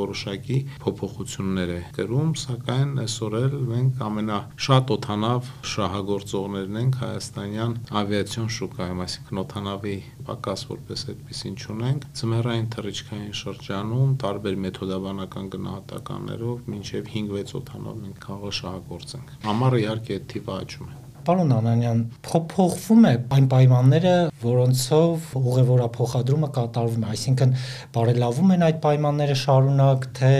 որոշակի 0.00 0.58
փոփոխություններ 0.84 1.74
է 1.74 1.80
կրում, 2.00 2.32
սակայն 2.40 2.92
այսօր 3.04 3.38
էլ 3.40 3.56
մենք 3.70 4.04
ամենաշատ 4.10 4.94
օթանավ 4.96 5.50
շահագործողներն 5.74 6.80
ենք 6.80 7.00
հայաստանյան 7.00 7.76
ավիացիոն 8.00 8.50
շուկայում 8.56 8.69
այսինքն 8.78 9.40
օթանավի 9.42 9.94
պակաս 10.28 10.64
որպես 10.70 11.04
այդպեսին 11.12 11.58
չունենք։ 11.60 12.06
Ձմեռային 12.20 12.70
թռիչքային 12.76 13.34
շրջանում 13.40 14.16
տարբեր 14.24 14.58
մեթոդաբանական 14.64 15.52
գնահատականներով 15.56 16.72
մինչև 16.74 17.12
5-6 17.18 17.54
օթանավ 17.60 18.02
մենք 18.06 18.24
կարող 18.30 18.58
շահագործենք։ 18.62 19.38
Ամառը 19.54 19.84
իհարկե 19.84 20.20
թիվը 20.34 20.58
աճում 20.60 20.90
է։ 20.90 21.09
Պարոն 21.26 21.54
Անանյան, 21.56 22.00
փոփոխվում 22.26 23.06
է 23.10 23.12
այն 23.36 23.46
պայմանները, 23.50 24.14
որոնցով 24.40 25.26
ուղևորափոխադրումը 25.40 26.50
կատարվում 26.56 27.04
է, 27.04 27.10
այսինքն 27.14 27.54
բարելավում 27.96 28.54
են 28.56 28.64
այդ 28.68 28.78
պայմանները 28.84 29.36
շարունակ, 29.40 30.06
թե 30.20 30.32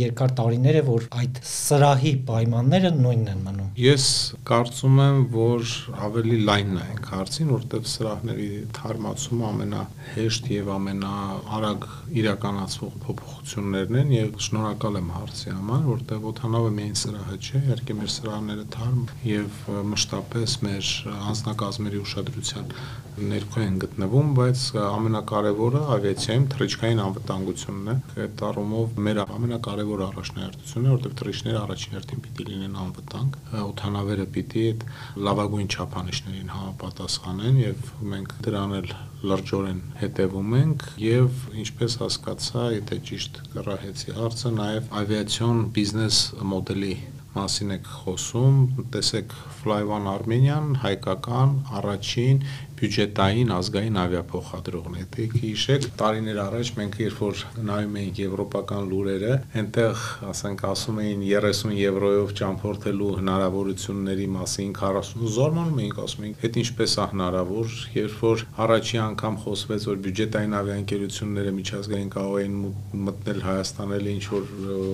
երկար 0.00 0.34
տարիներ 0.40 0.80
է, 0.80 0.82
որ 0.90 1.06
այդ 1.20 1.40
սրահի 1.50 2.14
պայմանները 2.30 2.92
նույնն 3.00 3.30
են 3.30 3.44
մնում։ 3.46 3.70
Ես 3.80 4.06
կարծում 4.50 5.00
եմ, 5.04 5.20
որ 5.34 5.74
ավելի 6.10 6.40
լայնն 6.50 6.80
է 6.80 6.84
այն 6.90 7.00
հարցին, 7.10 7.50
որտեղ 7.54 7.86
սրահների 7.90 8.48
թարմացումը 8.76 9.46
ամենահեշտ 9.50 10.50
եւ 10.54 10.70
ամենաարագ 10.74 11.86
իրականացվող 12.20 12.94
փոփոխություններն 13.04 14.00
են 14.00 14.12
եւ 14.16 14.30
շնորհակալ 14.46 14.98
եմ 15.00 15.10
հարցի 15.16 15.54
համար, 15.54 15.82
որտեղ 15.90 16.26
օթանավը 16.30 16.70
միայն 16.80 16.98
սրահը 17.00 17.38
չէ, 17.40 17.60
իհարկե 17.60 17.96
մեր 18.00 18.12
սրահները 18.14 18.66
թարմ 18.74 19.00
եւ 19.30 19.60
մշտապես 20.00 20.52
մեր 20.64 20.86
անձնակազմերի 21.12 21.98
ուշադրության 22.00 22.70
ներքո 23.20 23.60
են 23.60 23.74
գտնվում, 23.82 24.28
բայց 24.38 24.60
ամենակարևորը 24.80 25.80
ավիացիայում 25.96 26.46
թռիչքային 26.54 27.02
անվտանգությունն 27.04 27.90
է։ 27.92 27.96
Այդ 28.24 28.42
առումով 28.48 28.94
մեր 29.06 29.20
ամենակարևոր 29.24 30.04
առաջնահերթությունն 30.06 30.88
է, 30.88 30.94
որտեղ 30.94 31.14
թռիչքները 31.20 31.60
առաջին 31.60 31.96
հերթին 31.98 32.24
պիտի 32.26 32.48
լինեն 32.48 32.80
անվտանգ, 32.86 33.38
օթանավերը 33.60 34.26
պիտի 34.40 34.64
այդ 34.70 34.88
լավագույն 35.28 35.70
չափանիշներին 35.76 36.52
համապատասխանեն 36.56 37.60
եւ 37.60 37.94
մենք 38.14 38.36
դրան 38.48 38.76
էլ 38.80 38.92
լրջորեն 39.20 39.80
հետևում 40.00 40.54
ենք 40.60 40.84
եւ 41.04 41.40
ինչպես 41.60 41.96
հասկացա, 42.00 42.66
եթե 42.78 43.00
ճիշտ 43.10 43.40
կռահեցի 43.52 44.16
հարցը, 44.16 44.52
նաեւ 44.60 44.92
ավիացիոն 45.02 45.64
բիզնես 45.76 46.22
մոդելի 46.54 46.94
մասին 47.34 47.74
եք 47.76 47.88
խոսում, 48.00 48.56
տեսեք 48.94 49.34
Flyone 49.60 50.10
Armenian 50.10 50.72
հայկական 50.82 51.52
առաջին 51.78 52.40
բյուջետային 52.80 53.50
ազգային 53.56 53.96
ավիափոխադրողն 54.00 54.94
է։ 55.00 55.04
Դե 55.14 55.24
հիշեք, 55.40 55.86
տարիներ 56.00 56.38
առաջ 56.44 56.70
մենք 56.80 56.94
երբ 57.04 57.18
որ 57.20 57.42
նայում 57.70 57.96
էինք 58.00 58.20
եվրոպական 58.20 58.86
լուրերը, 58.90 59.34
այնտեղ, 59.60 60.04
ասենք, 60.30 60.64
ասում 60.70 61.00
էին 61.04 61.24
30 61.30 61.74
եվրոյով 61.80 62.32
ճամփորդելու 62.40 63.10
հնարավորությունների 63.20 64.28
մասին 64.40 64.72
40 64.80 65.28
զարմանում 65.36 65.80
էինք, 65.84 66.00
ասում 66.04 66.24
էինք, 66.30 66.44
այդ 66.48 66.58
ինչպես 66.60 66.94
է 67.00 67.06
հնարավոր, 67.10 67.76
երբ 68.00 68.16
որ 68.24 68.44
առաջի 68.64 69.00
անգամ 69.04 69.38
խոսվեց, 69.44 69.86
որ 69.90 70.00
բյուջետային 70.06 70.56
ավիաընկերությունները 70.60 71.52
միջազգային 71.60 72.10
կարող 72.16 72.40
էին 72.40 72.56
մտնել 73.10 73.40
Հայաստանել 73.50 74.10
ինչ 74.10 74.24
որ 74.30 74.50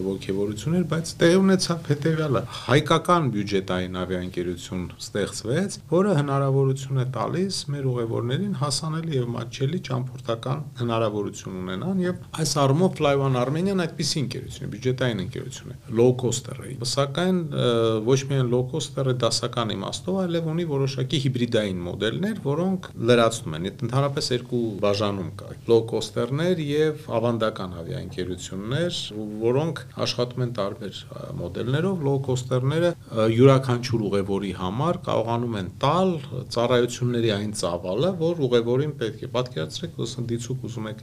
ողջավորություններ, 0.06 0.84
բայց 0.90 1.14
տեղ 1.22 1.36
ունեցավ 1.46 1.90
հետեւյալը. 1.90 2.42
հայկական 2.66 3.30
բյուջետային 3.36 3.98
ավիաընկերություն 4.02 4.84
ստեղծվեց, 5.06 5.78
որը 5.92 6.16
հնարավորություն 6.20 7.02
է 7.02 7.06
տալիս 7.16 7.60
մեր 7.76 7.86
ուղևորներին 7.90 8.54
հասանելի 8.60 9.16
եւ 9.16 9.26
մատչելի 9.34 9.78
ճամփորդական 9.86 10.60
հնարավորություն 10.80 11.56
ունենան 11.60 11.98
եւ 12.06 12.22
այս 12.40 12.52
առումով 12.62 12.94
Flyone 12.96 13.40
Armenian 13.40 13.82
այդպիսի 13.84 14.18
ընկերություն 14.22 14.66
է, 14.66 14.70
բյուջետային 14.72 15.22
ընկերություն 15.26 15.74
է, 15.74 15.76
low 16.00 16.14
coster 16.22 16.60
է։ 16.64 16.72
Սակայն 16.96 17.40
ոչ 18.06 18.18
միայն 18.30 18.50
low 18.52 18.62
coster 18.70 19.10
է 19.12 19.14
դասական 19.20 19.74
իմաստով, 19.76 20.20
այլև 20.24 20.48
ունի 20.54 20.66
որոշակի 20.72 21.20
հիբրիդային 21.26 21.82
մոդելներ, 21.86 22.40
որոնք 22.46 22.88
լրացնում 23.10 23.56
են։ 23.56 23.68
Ընդհանրապես 23.86 24.30
երկու 24.36 24.62
բաժանում 24.86 25.30
կա՝ 25.36 25.50
low 25.66 25.80
coster-ներ 25.90 26.62
եւ 26.66 27.06
ավանդական 27.16 27.76
ավիաընկերություններ, 27.82 29.00
որոնք 29.42 29.82
աշխատում 30.06 30.44
են 30.46 30.52
տարբեր 30.56 31.00
մոդելներով։ 31.40 32.04
Low 32.06 32.16
coster-ները 32.26 32.92
յուրաքանչյուր 33.36 34.06
ուղևորի 34.06 34.52
համար 34.60 35.00
կարողանում 35.06 35.56
են 35.60 35.70
տալ 35.82 36.12
ծառայությունների 36.56 37.32
այն 37.36 37.52
ծավալը, 37.66 38.10
որ 38.22 38.42
ուղևորին 38.46 38.92
պետք 39.02 39.26
է։ 39.26 39.28
Պատկերացրեք, 39.36 39.96
ոսն 40.00 40.26
դիցուկ 40.30 40.66
ուզում 40.68 40.88
եք 40.92 41.00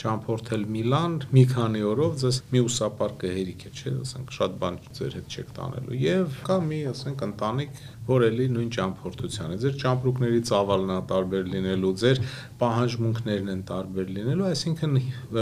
ճամփորդել 0.00 0.64
Միլան 0.74 1.16
մի 1.36 1.44
քանի 1.54 1.82
օրով 1.90 2.16
ձեզ 2.22 2.40
մի 2.50 2.62
ուսապարկը 2.66 3.32
հերիք 3.36 3.64
է, 3.70 3.72
չէ, 3.78 3.92
ասենք 4.04 4.34
շատ 4.36 4.56
բան 4.60 4.78
ձեր 4.98 5.16
հետ 5.20 5.36
չեք 5.36 5.52
տանելու 5.60 6.00
եւ 6.00 6.38
կա 6.50 6.56
մի, 6.66 6.80
ասենք, 6.90 7.24
ընտանիք, 7.30 7.82
որ 8.08 8.24
էլի 8.30 8.46
նույն 8.54 8.70
ճամփորդության 8.74 9.52
է։ 9.54 9.58
Ձեր 9.60 9.74
ճամփրուկների 9.80 10.40
ծավալն 10.50 10.92
է 10.94 10.98
տարբեր 11.10 11.44
լինելու, 11.50 11.92
ձեր 12.00 12.20
պահանջմունքներն 12.60 13.50
են 13.54 13.60
տարբեր 13.70 14.08
լինելու, 14.16 14.46
այսինքն 14.50 14.96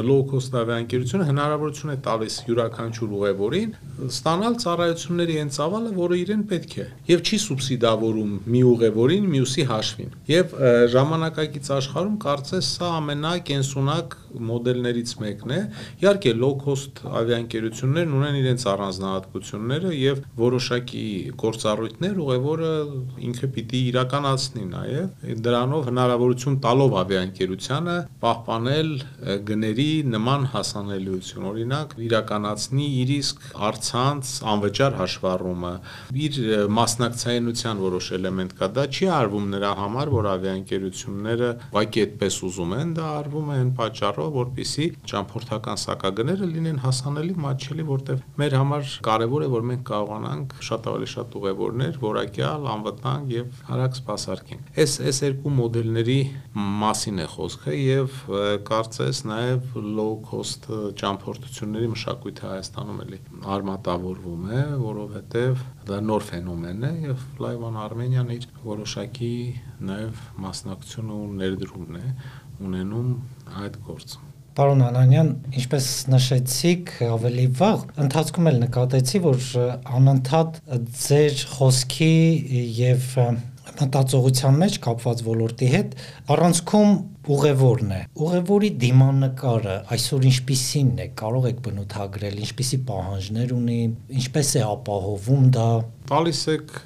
low 0.08 0.18
cost 0.28 0.58
ավիաընկերությունը 0.58 1.28
հնարավորություն 1.28 1.92
է 1.94 1.96
տալիս 2.08 2.36
յուրաքանչյուր 2.48 3.14
ուղևորին 3.18 3.72
ստանալ 4.08 4.58
ծառայությունների 4.62 5.38
այն 5.42 5.52
ծավալը, 5.58 5.92
որը 5.98 6.18
իրեն 6.22 6.42
պետք 6.52 6.74
է 6.78 6.86
եւ 7.08 7.24
չի 7.28 7.38
սուբսիդավորում 7.44 8.32
մի 8.52 8.62
ուղևորին 8.68 9.28
մյուսի 9.32 9.64
հաշվին։ 9.68 10.12
Եվ 10.28 10.54
ժամանակակից 10.94 11.70
աշխարհում 11.78 12.18
կարծես 12.28 12.70
սա 12.78 12.90
ամենակենսունակ 12.98 14.16
մոդելներից 14.48 15.12
մեկն 15.22 15.54
է։ 15.56 15.60
Իհարկե 16.02 16.32
low 16.38 16.52
cost 16.62 17.02
ավիաընկերություններն 17.08 18.16
ունեն 18.18 18.38
իրենց 18.42 18.64
առանձնահատկությունները 18.72 19.92
եւ 19.98 20.22
որոշակի 20.38 21.04
գործառույթներ 21.42 22.20
ուղևորը 22.48 23.22
ինքը 23.28 23.48
պիտի 23.54 23.80
իրականացնի 23.88 24.62
նաեւ 24.68 25.40
դրանով 25.44 25.88
հնարավորություն 25.88 26.56
տալով 26.64 26.94
ավիաընկերությանը 27.02 27.96
պահպանել 28.22 28.90
գների 29.48 29.88
նման 30.12 30.46
հասանելիություն։ 30.54 31.48
Օրինակ 31.48 31.94
իրականացնի 32.08 32.86
իր 33.02 33.12
իսկ 33.18 33.44
արցանց 33.68 34.32
անվճար 34.52 34.96
հաշվառումը, 34.98 35.72
իր 36.28 36.38
մասնակցայնության 36.78 37.82
որոշ 37.84 38.10
էլեմենտ 38.18 38.56
կա։ 38.58 38.70
Դա 38.78 38.86
չի 38.88 39.10
արվում 39.18 39.48
նրա 39.52 39.72
համար, 39.82 40.12
որ 40.18 40.30
ավիաընկերությունները 40.32 41.50
ուղղակի 41.68 42.04
այդպես 42.08 42.40
ուզում 42.48 42.74
են, 42.78 42.94
դա 42.98 43.08
արվում 43.18 43.48
է 43.48 43.58
այն 43.58 43.72
պատճառով, 43.78 44.30
որպիսի 44.38 44.88
ճամփորդական 45.12 45.82
սակագները 45.84 46.50
լինեն 46.54 46.82
հասանելի, 46.86 47.36
մատչելի, 47.48 47.88
որտեղ 47.88 48.24
մեր 48.38 48.58
համար 48.58 48.92
կարևոր 49.08 49.46
է, 49.48 49.50
որ 49.58 49.68
մենք 49.68 49.84
կարողանանք 49.88 50.56
շատ 50.68 50.88
ավելի 50.92 51.08
շատ 51.14 51.38
ուղևորներ 51.38 51.98
որակյալ, 52.38 52.66
անվտանգ 52.70 53.30
եւ 53.32 53.62
արագ 53.72 53.96
սպասարկենք։ 53.98 54.68
Այս 54.78 54.92
այս 55.08 55.18
երկու 55.24 55.52
մոդելների 55.58 56.18
մասին 56.82 57.18
է 57.18 57.26
խոսքը 57.32 57.74
եւ 57.74 58.18
կարծես 58.68 59.22
նաեւ 59.26 59.74
low 59.98 60.12
cost 60.28 60.68
ճամփորդությունների 61.02 61.90
մշակույթը 61.94 62.46
Հայաստանում 62.52 63.02
էլի 63.06 63.20
արմատավորվում 63.56 64.46
է, 64.54 64.62
որովհետեւ 64.84 65.66
դա 65.90 66.00
նոր 66.06 66.26
ֆենոմեն 66.30 66.88
է 66.88 66.94
եւ 67.08 67.26
Flyone 67.34 67.82
Armenian 67.88 68.32
իր 68.38 68.48
որոշակի 68.68 69.34
նաեւ 69.90 70.24
մասնակցությունը 70.46 71.18
ու 71.18 71.28
ներդրումն 71.42 72.02
է 72.04 72.16
ունենում 72.68 73.14
այդ 73.64 73.84
գործում։ 73.88 74.27
Պարոն 74.58 74.80
Անանյան, 74.82 75.28
ինչպես 75.54 75.84
նշեցիք 76.10 76.88
ավելի 77.06 77.42
վաղ, 77.60 77.82
ընթացքում 78.02 78.48
էլ 78.50 78.56
նկատեցի, 78.64 79.18
որ 79.22 79.44
անընդհատ 79.98 80.56
ձեր 80.98 81.44
խոսքի 81.52 82.08
եւ 82.78 83.06
մտածողության 83.78 84.58
մեջ 84.58 84.78
կապված 84.82 85.22
ոլորտի 85.28 85.68
հետ 85.74 85.94
առանցքում 86.34 86.90
ուղևորն 87.36 87.92
է։ 87.94 88.00
Ուղևորի 88.24 88.70
դիմանկարը 88.82 89.76
այսօր 89.94 90.26
ինչպիսին 90.32 90.90
է, 91.04 91.06
կարող 91.22 91.48
եք 91.52 91.62
բնութագրել, 91.68 92.42
ինչպիսի 92.48 92.80
պահանջներ 92.88 93.54
ունի, 93.58 93.78
ինչպես 94.18 94.52
է 94.58 94.64
ապահովում 94.72 95.46
դա։ 95.54 95.68
Տալիս 96.08 96.42
եք 96.56 96.76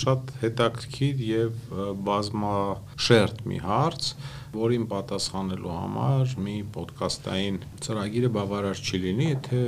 շատ 0.00 0.34
հետաքրքիր 0.42 1.24
եւ 1.30 1.80
բազմաշերտ 2.10 3.42
մի 3.52 3.62
հարց, 3.68 4.12
որին 4.54 4.86
պատասխանելու 4.90 5.74
համար 5.74 6.32
մի 6.44 6.54
ոդկասթային 6.74 7.58
ծրագիրը 7.84 8.30
բավարար 8.36 8.80
չի 8.80 9.00
լինի, 9.04 9.26
եթե 9.30 9.60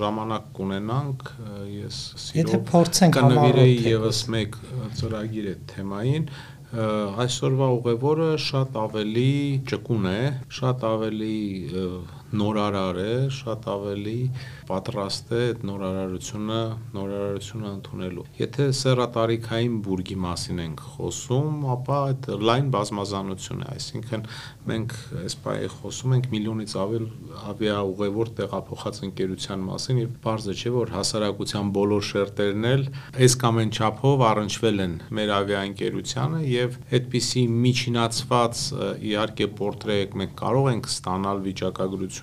ժամանակ 0.00 0.48
կունենանք, 0.58 1.30
ես 1.74 2.00
սիրով 2.24 2.40
Եթե 2.42 2.60
փորձենք 2.70 3.18
կնվիրեի 3.18 3.78
եւս 3.88 4.20
մեկ 4.34 4.58
ծրագիր 5.00 5.48
այդ 5.54 5.64
թեմային, 5.74 6.28
այսօրվա 6.74 7.66
ուղևորը 7.78 8.30
շատ 8.44 8.78
ավելի 8.82 9.30
ճկուն 9.70 10.06
է, 10.10 10.20
շատ 10.58 10.86
ավելի 10.90 11.36
նորարար 12.40 13.00
է, 13.04 13.14
շատ 13.38 13.68
ավելի 13.74 14.18
պատրաստ 14.68 15.32
է 15.34 15.42
այդ 15.44 15.64
նորարարությունը, 15.68 16.60
նորարարությունը 16.96 17.68
ընդունելու։ 17.74 18.26
Եթե 18.40 18.68
սերատարիքային 18.80 19.76
բուրգի 19.84 20.18
մասին 20.24 20.62
ենք 20.64 20.84
խոսում, 20.94 21.58
ապա 21.74 21.98
այդ 22.08 22.28
լայն 22.48 22.70
բազմազանություն 22.74 23.64
է, 23.64 23.68
այսինքն 23.74 24.26
մենք 24.70 24.96
այս 25.24 25.36
բայ 25.44 25.56
խոսում 25.74 26.14
ենք 26.16 26.26
միլիոնից 26.34 26.74
ավել 26.84 27.06
ավիաուղևոր 27.52 28.30
տեղափոխած 28.38 29.00
ընկերության 29.08 29.64
մասին 29.68 30.00
եւ 30.00 30.14
բարձր 30.24 30.60
չէ 30.60 30.72
որ 30.74 30.92
հասարակության 30.94 31.72
բոլոր 31.74 32.04
շերտերն 32.08 32.68
էլ 32.70 32.84
այս 33.24 33.36
կամ 33.44 33.60
այն 33.64 33.72
չափով 33.74 34.24
առնչվել 34.28 34.84
են 34.84 34.94
մեր 35.18 35.32
ավիաընկերությանը 35.38 36.40
եւ 36.54 36.78
այդպիսի 36.98 37.44
միջինացված 37.64 38.62
իհարկե 39.10 39.48
պորտրետ 39.60 40.16
մենք 40.22 40.34
կարող 40.44 40.70
ենք 40.74 40.90
ստանալ 40.94 41.44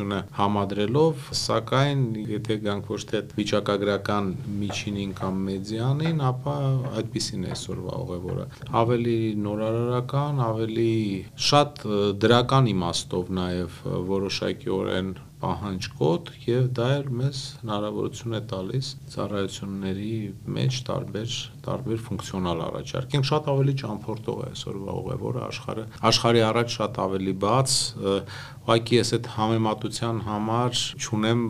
վիճակագրությունը 0.01 0.20
համադրելով, 0.36 1.25
սակայն 1.38 2.01
եթե 2.31 2.55
գանք 2.65 2.89
ոչ 2.91 3.01
թե 3.12 3.20
վիճակագրական 3.38 4.29
միջինին 4.62 5.12
կամ 5.20 5.41
մեդիանին, 5.48 6.22
ապա 6.31 6.55
այդպեսին 7.01 7.46
է 7.46 7.51
այսօրվա 7.55 7.98
ուղևորը։ 8.01 8.46
Ավելի 8.81 9.17
նորարարական, 9.46 10.41
ավելի 10.50 10.93
շատ 11.50 11.84
դրական 12.25 12.72
իմաստով 12.74 13.34
նաև 13.41 13.81
որոշակիորեն 14.12 15.13
պահանջկոտ 15.42 16.30
եւ 16.46 16.68
դա 16.78 16.88
էլ 16.98 17.08
մեզ 17.22 17.40
հնարավորություն 17.62 18.38
է 18.38 18.42
տալիս 18.52 18.90
ծառայությունների 19.14 20.12
մեջ 20.58 20.78
տարբեր 20.90 21.38
տարբեր 21.68 22.04
ֆունկցիոնալ 22.08 22.62
առաջարկենք 22.68 23.28
շատ 23.32 23.50
ավելի 23.54 23.76
ճամփորդող 23.82 24.42
է 24.42 24.48
այսօրվա 24.52 24.96
ուղևորը 25.02 25.42
աշխարհը 25.48 25.86
աշխարհի 26.12 26.44
առաջ 26.52 26.76
շատ 26.78 27.02
ավելի 27.06 27.36
բաց 27.46 27.76
ուղղակի 28.62 28.98
ես 29.02 29.14
այդ 29.18 29.32
համեմատության 29.36 30.22
համար 30.28 30.82
ճունեմ 31.06 31.42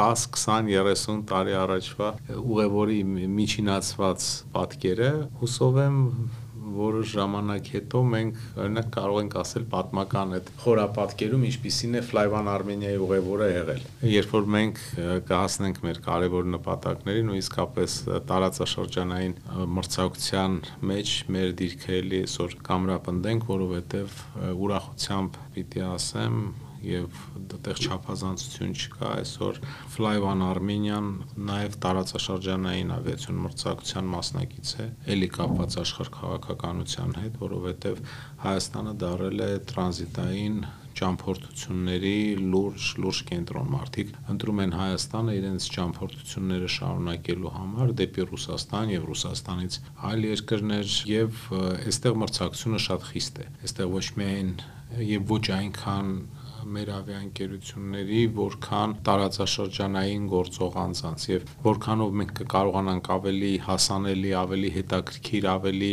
10 0.00 0.26
20 0.36 0.70
30 0.80 1.24
տարի 1.30 1.56
առաջվա 1.64 2.12
ուղևորի 2.40 3.00
միջինացված 3.40 4.28
պատկերը 4.56 5.10
հուսով 5.40 5.82
եմ 5.86 5.98
որոշ 6.76 7.12
ժամանակ 7.16 7.68
հետո 7.74 8.02
մենք 8.14 8.40
օրինակ 8.60 8.88
կարող 8.96 9.18
ենք 9.20 9.36
ասել 9.40 9.66
պատմական 9.74 10.34
այդ 10.38 10.50
խորապատկերում 10.64 11.44
ինչպիսին 11.50 11.98
է 12.00 12.02
Flyvan 12.10 12.50
Armenia-ի 12.54 13.00
ուղևորը 13.04 13.48
եղել։ 13.50 13.84
Երբ 14.10 14.34
որ 14.36 14.48
մենք 14.56 14.80
կհասնենք 15.30 15.82
մեր 15.86 16.00
կարևոր 16.06 16.48
նպատակներին 16.54 17.30
ու 17.30 17.38
իսկապես 17.40 17.98
տարածաշրջանային 18.30 19.36
մրցակցության 19.80 20.58
մեջ 20.90 21.14
մեր 21.36 21.54
դիրքը 21.60 21.94
էլի 22.00 22.24
այսօր 22.30 22.58
կամրապնդենք, 22.70 23.46
որովհետև 23.50 24.18
ուրախությամբ 24.60 25.40
պիտի 25.56 25.86
ասեմ, 25.90 26.42
եւ 26.86 27.20
դտեղ 27.52 27.82
չափազանցություն 27.86 28.74
չկա 28.80 29.12
այսօր. 29.20 29.60
Flyvan 29.94 30.44
Armenian 30.46 31.12
նաեւ 31.50 31.78
տարածաշրջանային 31.84 32.92
ավիացիոն 32.96 33.40
մրցակցության 33.46 34.10
մասնակից 34.16 34.74
է 34.84 34.88
ելի 35.14 35.30
կապված 35.36 35.78
աշխարհ 35.84 36.12
քաղաքականության 36.18 37.16
հետ 37.20 37.40
որովհետեւ 37.44 38.04
Հայաստանը 38.44 38.94
դարել 39.04 39.44
է 39.46 39.50
տրանզիտային 39.70 40.60
ճամփորդությունների 41.00 42.16
լուրջ 42.52 42.86
լուրջ 43.02 43.20
կենտրոն 43.30 43.68
մարդիկ 43.74 44.10
ընտրում 44.32 44.62
են 44.64 44.74
Հայաստանը 44.76 45.36
իրենց 45.38 45.68
ճամփորդությունները 45.76 46.70
շարունակելու 46.74 47.52
համար 47.56 47.92
դեպի 48.00 48.26
Ռուսաստան 48.30 48.92
եւ 48.94 49.06
Ռուսաստանից 49.10 49.78
այլ 50.10 50.26
երկրներ 50.30 50.92
եւ 51.10 51.40
այստեղ 51.60 52.20
մրցակցությունը 52.24 52.82
շատ 52.86 53.08
խիստ 53.10 53.40
է 53.40 53.48
այստեղ 53.70 53.90
ոչ 53.94 54.06
միայն 54.20 54.52
եւ 55.10 55.30
ոչ 55.30 55.44
այնքան 55.60 56.12
մեր 56.76 56.90
ավիաընկերությունների, 56.96 58.22
որքան 58.38 58.94
տարածաշրջանային 59.08 60.26
գործող 60.34 60.78
անձանց 60.84 61.26
եւ 61.30 61.52
որքանով 61.66 62.16
մենք 62.20 62.34
կկարողանանք 62.40 63.12
ավելի 63.16 63.52
հասանելի, 63.68 64.34
ավելի 64.40 64.72
հետաքրքիր, 64.80 65.48
ավելի 65.54 65.92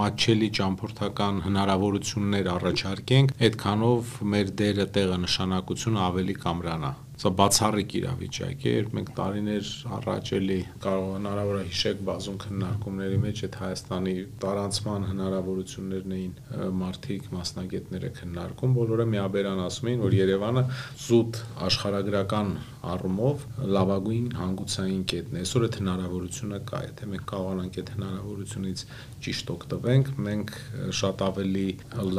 մատչելի 0.00 0.50
ճամփորդական 0.60 1.44
հնարավորություններ 1.50 2.50
առաջարկենք, 2.56 3.36
այդքանով 3.50 4.16
մեր 4.34 4.56
դերը 4.62 4.90
տեղը 4.98 5.22
նշանակությունը 5.28 6.04
ավելի 6.10 6.36
կամրանա 6.46 6.92
սա 7.20 7.30
բացառիկ 7.36 7.94
իրավիճակ 7.98 8.62
է, 8.64 8.70
երբ 8.72 8.94
մենք 8.96 9.10
տարիներ 9.18 9.70
առաջ 9.96 10.30
էլի 10.38 10.56
կարող 10.80 11.08
հնարավոր 11.18 11.58
է 11.60 11.64
հիշեք 11.68 11.98
բազում 12.08 12.38
քննարկումների 12.44 13.18
մեջ 13.24 13.42
այդ 13.44 13.58
Հայաստանի 13.60 14.14
տարանցման 14.40 15.04
հնարավորություններն 15.10 16.14
էին 16.16 16.32
մարդիկ, 16.80 17.28
մասնագետները 17.36 18.10
քննարկում, 18.20 18.76
բոլորը 18.80 19.06
միաբերան 19.12 19.60
ասում 19.68 19.90
էին, 19.90 20.00
որ 20.06 20.16
Երևանը 20.20 20.64
զուտ 21.04 21.40
աշխարհագրական 21.68 22.54
առումով 22.80 23.44
լավագույն 23.76 24.28
հանգուցային 24.40 25.02
կետն 25.12 25.36
է։ 25.36 25.44
Այսօր 25.44 25.64
այդ 25.66 25.78
հնարավորությունը 25.80 26.60
կա, 26.70 26.80
եթե 26.86 27.08
մենք 27.10 27.24
կարողանանք 27.28 27.78
այդ 27.80 27.90
հնարավորությունից 28.00 28.84
ճիշտ 29.20 29.52
օգտվենք, 29.52 30.10
մենք 30.30 30.54
շատ 31.00 31.24
ավելի 31.28 31.66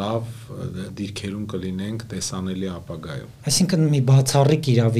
լավ 0.01 0.35
դիրքերում 1.01 1.45
կլինենք 1.55 2.05
տեսանելի 2.11 2.69
ապագայում։ 2.75 3.33
Այսինքն 3.51 3.87
մի 3.95 4.01
բացառիկ 4.11 4.69
իրավիճակ 4.71 4.90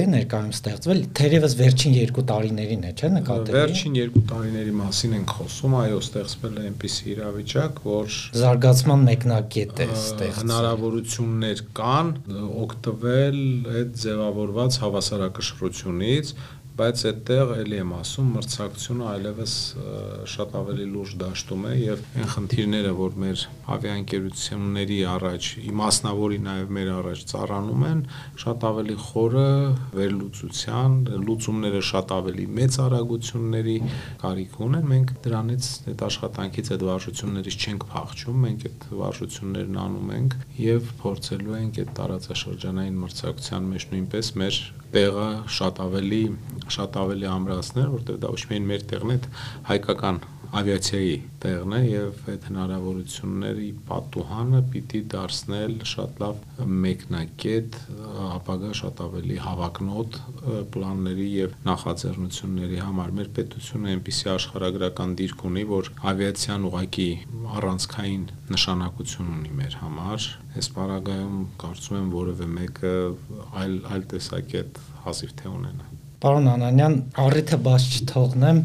է 0.00 0.02
ներկայում 0.14 0.52
ստեղծվել, 0.54 1.00
թերևս 1.18 1.54
վերջին 1.60 1.94
2 2.00 2.24
տարիներին 2.30 2.84
է, 2.86 2.92
չէ՞ 3.00 3.10
նկատելի։ 3.16 3.56
Վերջին 3.56 3.96
2 4.00 4.22
տարիների 4.30 4.74
մասին 4.80 5.16
ենք 5.20 5.34
խոսում, 5.40 5.74
այո, 5.80 5.98
ստեղծվել 6.04 6.54
է 6.60 6.64
այնպիսի 6.70 7.04
իրավիճակ, 7.14 7.82
որ 7.90 8.16
զարգացման 8.40 9.04
մեկնակետ 9.10 9.74
է 9.80 9.88
ստեղծվել։ 9.96 10.38
Հնարավորություններ 10.40 11.64
կան 11.80 12.14
օգտվել 12.64 13.40
այդ 13.80 13.92
ձևավորված 14.04 14.80
հավասարակշռությունից, 14.84 16.34
բայց 16.80 17.00
այդտեղ 17.10 17.50
էլի 17.60 17.76
եմ 17.76 17.90
ասում 17.92 18.28
մրցակցությունը 18.34 19.06
այլևս 19.10 19.54
շատ 20.32 20.54
ավելի 20.60 20.86
լուրջ 20.94 21.10
դաշտում 21.20 21.66
է 21.68 21.72
եւ 21.76 22.04
այն 22.20 22.30
խնդիրները, 22.34 22.92
որ 23.00 23.18
մեր 23.20 23.42
ավիաընկերությունների 23.74 24.98
առաջ, 25.14 25.48
իմասնավորի 25.70 26.38
նաեւ 26.46 26.72
մեր 26.78 26.90
առաջ 26.94 27.24
ծառանում 27.32 27.84
են, 27.90 28.00
շատ 28.44 28.66
ավելի 28.70 28.96
խորը 29.04 29.44
վերլուծության, 30.00 30.96
լուծումները 31.28 31.82
շատ 31.90 32.14
ավելի 32.16 32.48
մեծ 32.60 32.80
արագությունների 32.86 33.76
կարիք 34.24 34.58
ունեն։ 34.70 34.90
Մենք 34.94 35.14
դրանից 35.28 35.70
այդ 35.92 36.04
աշխատանքից 36.08 36.74
այդ 36.74 36.84
վարժություններից 36.90 37.60
չենք 37.60 37.88
փախչում, 37.92 38.42
մենք 38.46 38.68
այդ 38.70 38.90
վարժություններն 39.04 39.80
անում 39.84 40.12
ենք 40.16 40.38
եւ 40.64 40.92
փորձելու 41.04 41.56
ենք 41.60 41.80
այդ 41.84 41.96
տարածաշրջանային 42.00 43.00
մրցակցության 43.04 43.72
մեջ 43.74 43.90
նույնպես 43.90 44.36
մեր 44.40 44.62
տեղը 44.94 45.28
շատ 45.56 45.80
ավելի 45.86 46.22
շատ 46.76 46.98
ավելի 47.04 47.28
ամրացնել, 47.30 47.88
որտեղ 47.96 48.20
դա 48.22 48.34
ոչ 48.34 48.42
միայն 48.50 48.68
մեր 48.70 48.86
տեղն 48.90 49.14
է, 49.14 49.18
հայկական 49.70 50.20
ավիացիայի 50.50 51.12
տեղն 51.42 51.74
է 51.76 51.80
եւ 51.86 52.22
այդ 52.32 52.46
հնարավորությունների 52.48 53.66
պատուհանը 53.90 54.60
պիտի 54.72 55.00
դարձնել 55.12 55.74
շատ 55.90 56.18
լավ 56.22 56.40
մեկնակետ 56.84 57.78
ապագա 58.24 58.72
շատ 58.80 59.02
ավելի 59.04 59.36
հավակնոտ 59.44 60.18
պլանների 60.74 61.28
եւ 61.36 61.54
նախաձեռնությունների 61.70 62.82
համար 62.86 63.14
մեր 63.20 63.30
պետությունը 63.38 63.94
այնպիսի 63.94 64.30
աշխարհագրական 64.34 65.14
դիրք 65.22 65.46
ունի 65.50 65.64
որ 65.70 65.92
ավիացիան 66.14 66.68
ուղակի 66.72 67.08
առանցքային 67.60 68.26
նշանակություն 68.56 69.32
ունի 69.38 69.56
մեր 69.62 69.78
համար 69.84 70.28
այս 70.58 70.72
պարագայում 70.80 71.40
կարծում 71.62 72.02
եմ 72.02 72.12
որևէ 72.18 72.52
մեկը 72.58 72.94
այլ 73.62 73.80
այլ 73.94 74.06
տեսակետ 74.16 74.84
հազիվ 75.06 75.34
թե 75.40 75.56
ունենա 75.60 75.99
Պարոն 76.20 76.48
Անանյան, 76.52 76.94
առիթը 77.22 77.58
բաց 77.64 77.84
չթողնեմ, 77.96 78.58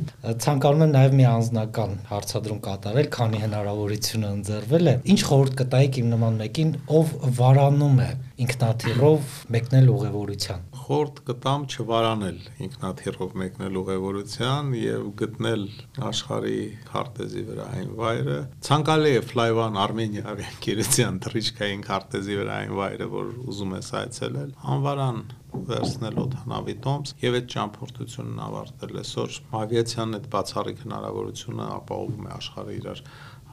ցանկանում 0.44 0.82
եմ 0.86 0.90
նաև 0.92 1.14
մի 1.16 1.26
անձնական 1.30 1.94
հարցադրում 2.10 2.60
կատարել, 2.66 3.08
քանի 3.16 3.40
հնարավորությունը 3.46 4.32
ընձեռվել 4.36 4.92
է։ 4.92 4.96
Ինչ 5.16 5.20
խորհուրդ 5.30 5.56
կտայիք 5.64 6.00
իմ 6.04 6.10
նման 6.16 6.40
մեկին, 6.44 6.74
ով 7.00 7.14
վարանում 7.40 8.02
է 8.04 8.10
ինքնաթիռով 8.44 9.38
մեկնել 9.56 9.94
ուղևորության։ 9.96 10.68
Խորտ 10.86 11.20
կտամ 11.26 11.64
չվարանել 11.66 12.36
ինքնաթիռով 12.62 13.32
մեկնել 13.42 13.78
ուղևորության 13.80 14.68
եւ 14.78 15.08
գտնել 15.22 15.64
աշխարհի 16.10 16.60
քարտեզի 16.92 17.46
վրա 17.48 17.66
այն 17.80 17.96
վայրը։ 18.02 18.36
Ցանկալի 18.68 19.14
է 19.16 19.24
Flyvan 19.32 19.80
Armenia 19.82 20.28
ավիակերության 20.36 21.18
թռիչքային 21.26 21.82
քարտեզի 21.90 22.38
վրա 22.42 22.60
այն 22.66 22.76
վայրը, 22.82 23.10
որ 23.16 23.34
ուզում 23.50 23.74
ես 23.80 23.90
այցելել։ 24.04 24.54
Անվարան 24.76 25.20
վերցնել 25.56 26.18
օթանավի 26.22 26.74
տոմս 26.86 27.14
եւ 27.22 27.36
այդ 27.40 27.46
ճամփորդությունն 27.54 28.42
ավարտել 28.46 29.00
այսօր 29.02 29.38
ավիացիան 29.60 30.18
այդ 30.18 30.26
բացառիկ 30.36 30.82
հնարավորությունը 30.86 31.68
ապահովում 31.76 32.26
է 32.26 32.34
աշխարհը 32.36 32.76
իրար 32.76 33.04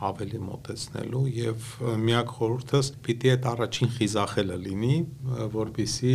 ավելի 0.08 0.38
մոտեցնելու 0.42 1.22
եւ 1.36 1.66
միակ 2.02 2.32
խորհուրդս 2.36 2.88
պիտի 3.06 3.30
այդ 3.32 3.46
առաջին 3.52 3.90
խիզախելը 3.96 4.56
լինի, 4.62 4.96
որբիսի 5.52 6.14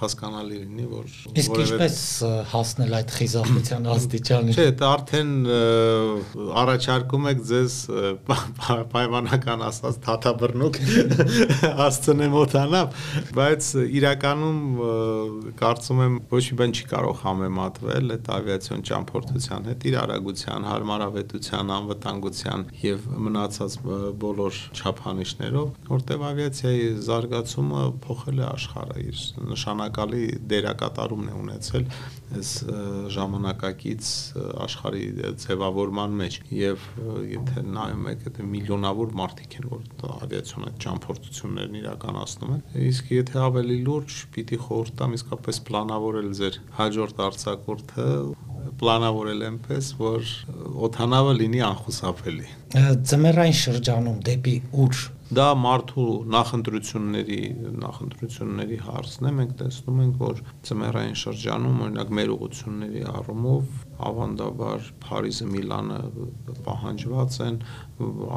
հասկանալի 0.00 0.58
լինի, 0.62 0.86
որ 0.90 1.14
Իսկ 1.42 1.60
ինչպես 1.66 1.98
հասնել 2.52 2.96
այդ 2.98 3.14
խիզախության 3.16 3.88
աստիճանին։ 3.96 4.56
Չէ, 4.56 4.66
դա 4.80 4.90
արդեն 4.96 5.32
առաջարկում 6.62 7.28
եք 7.32 7.42
ձեզ 7.50 7.76
պայմանական 8.96 9.64
ասած 9.66 10.00
թաթաբռնուկ 10.06 10.80
հասցնեմ 11.80 12.36
օտանավ, 12.42 13.00
բայց 13.36 13.70
իրականում 14.00 14.60
կարծում 15.60 16.02
եմ 16.06 16.18
ոչ 16.32 16.42
մի 16.46 16.58
բան 16.60 16.76
չի 16.76 16.86
կարող 16.92 17.20
համեմատվել 17.22 18.14
այդ 18.16 18.30
ավիացիոն 18.36 18.84
ճամփորդության 18.90 19.70
հետ 19.70 19.86
իր 19.90 19.96
արագության, 20.02 20.66
հարմարավետության, 20.70 21.72
անվտանգության 21.76 22.66
եւ 22.86 22.95
մնացած 23.26 23.76
բոլոր 24.22 24.58
չափանիշներով, 24.76 25.68
որտեղ 25.90 26.24
ավիացիայի 26.30 26.86
զարգացումը 27.06 27.82
փոխել 28.06 28.40
է 28.40 28.46
աշխարհը, 28.46 29.04
իր 29.06 29.22
նշանակալի 29.52 30.22
դերակատարումն 30.52 31.30
է 31.30 31.36
ունեցել 31.42 31.86
այս 32.36 32.52
ժամանակակից 33.16 34.08
աշխարհի 34.66 35.04
ձևավորման 35.44 36.16
մեջ 36.20 36.38
եւ 36.56 36.86
եթե 37.32 37.64
նայում 37.76 38.08
եք, 38.12 38.24
դա 38.36 38.48
միլիոնավոր 38.56 39.14
մարդիկ 39.20 39.56
են, 39.60 39.68
որ 39.72 40.16
ավիացիոն 40.26 40.66
այդ 40.70 40.80
ճամփորդություններն 40.86 41.78
իրականացնում 41.82 42.56
են։ 42.56 42.64
Իսկ 42.86 43.12
եթե 43.16 43.40
ավելի 43.46 43.78
լուրջ, 43.86 44.18
պիտի 44.36 44.60
խորհուրդ 44.66 44.98
տամ 45.00 45.16
իսկապես 45.20 45.62
պլանավորել 45.70 46.34
ձեր 46.40 46.60
հաջորդ 46.80 47.22
արձակուրդը 47.26 48.10
պլանավորել 48.80 49.42
այնպես, 49.46 49.88
որ 50.00 50.30
օթանավը 50.86 51.34
լինի 51.40 51.60
անխուսափելի։ 51.70 52.48
Ձմեռային 52.76 53.54
շրջանում 53.56 54.16
դեպի 54.26 54.56
ուր 54.84 55.04
Դա 55.26 55.46
մարդու 55.58 56.10
նախընտրությունների 56.30 57.38
նախընտրությունների 57.82 58.76
հարցն 58.84 59.26
է։ 59.26 59.30
Մենք 59.38 59.54
տեսնում 59.58 60.02
ենք, 60.04 60.20
որ 60.20 60.42
ծմերային 60.68 61.16
շրջանում, 61.18 61.80
օրինակ 61.86 62.12
մեր 62.18 62.30
ուղությունների 62.36 63.02
առումով 63.10 63.80
ավանդաբար 64.10 64.86
Փարիզը, 65.02 65.48
Միլանը 65.56 65.98
պահանջված 66.68 67.38
են, 67.46 67.58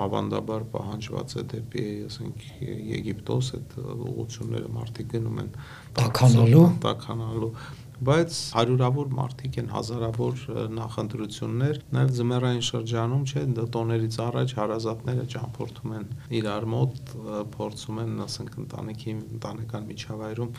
ավանդաբար 0.06 0.66
պահանջված 0.74 1.36
է 1.36 1.46
դեպի, 1.54 1.86
ասենք, 2.10 2.48
Եգիպտոս 2.96 3.52
այդ 3.60 3.78
ուղությունները 3.86 4.74
մարդիկ 4.80 5.14
գնում 5.14 5.44
են 5.46 5.54
տականալու, 6.00 6.66
տականալու 6.90 7.54
բայց 8.00 8.36
հարյուրավոր 8.56 9.10
մարդիկ 9.12 9.58
են 9.60 9.72
հազարավոր 9.74 10.44
նախընտրություններ 10.76 11.80
նաև 11.96 12.14
ձմեռային 12.20 12.64
շրջանում 12.70 13.26
չէ 13.28 13.44
տոներից 13.76 14.18
առաջ 14.26 14.54
հարազատները 14.60 15.26
ճամփորդում 15.34 15.96
են 15.98 16.06
իրար 16.40 16.68
մոտ 16.76 17.12
փորձում 17.58 18.00
են 18.06 18.14
ասենք 18.24 18.56
ընտանիքի 18.64 19.16
ընտանեկան 19.18 19.90
միջավայրում 19.90 20.54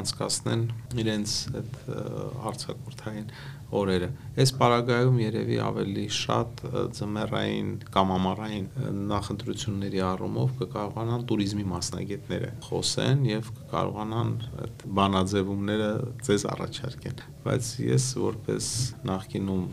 անցկացնեն 0.00 0.66
իրենց 1.04 1.36
այդ 1.60 1.78
արցակուրթային 2.50 3.30
օրերը։ 3.70 4.08
Այս 4.42 4.52
պարագայում 4.60 5.18
երևի 5.22 5.58
ավելի 5.64 6.04
շատ 6.16 6.62
ձմեռային 6.98 7.68
կամ 7.94 8.12
ամառային 8.16 8.66
նախընտրությունների 9.10 10.02
առումով 10.10 10.54
կկարողանան 10.62 11.26
ቱրիզմի 11.30 11.66
մասնագետները 11.74 12.50
խոսեն 12.66 13.22
եւ 13.30 13.52
կկարողանան 13.60 14.32
այդ 14.64 14.84
բանաձևումները 15.00 15.92
ձեզ 16.28 16.48
առաջարկեն։ 16.56 17.22
Բայց 17.46 17.70
ես 17.86 18.10
որպես 18.24 18.72
նախկինում 19.10 19.64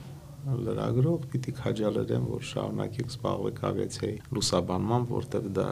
լրագրող 0.48 1.24
պիտի 1.34 1.54
քաջալերեմ, 1.58 2.28
որ 2.32 2.46
շարունակեք 2.52 3.10
զբաղվեք 3.12 3.62
ավիացիայի 3.72 4.18
լուսաբանմամբ, 4.38 5.14
որտեղ 5.18 5.50
դա 5.58 5.70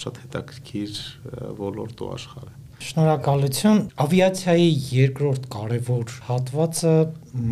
շատ 0.00 0.20
հետաքրքիր 0.24 1.00
ոլորտ 1.60 2.04
ու 2.06 2.12
աշխարհ 2.14 2.52
է։ 2.54 2.63
Շնորհակալություն։ 2.84 3.78
Ավիացիայի 4.04 4.66
երկրորդ 4.96 5.48
կարևոր 5.54 6.18
հատվածը 6.28 6.94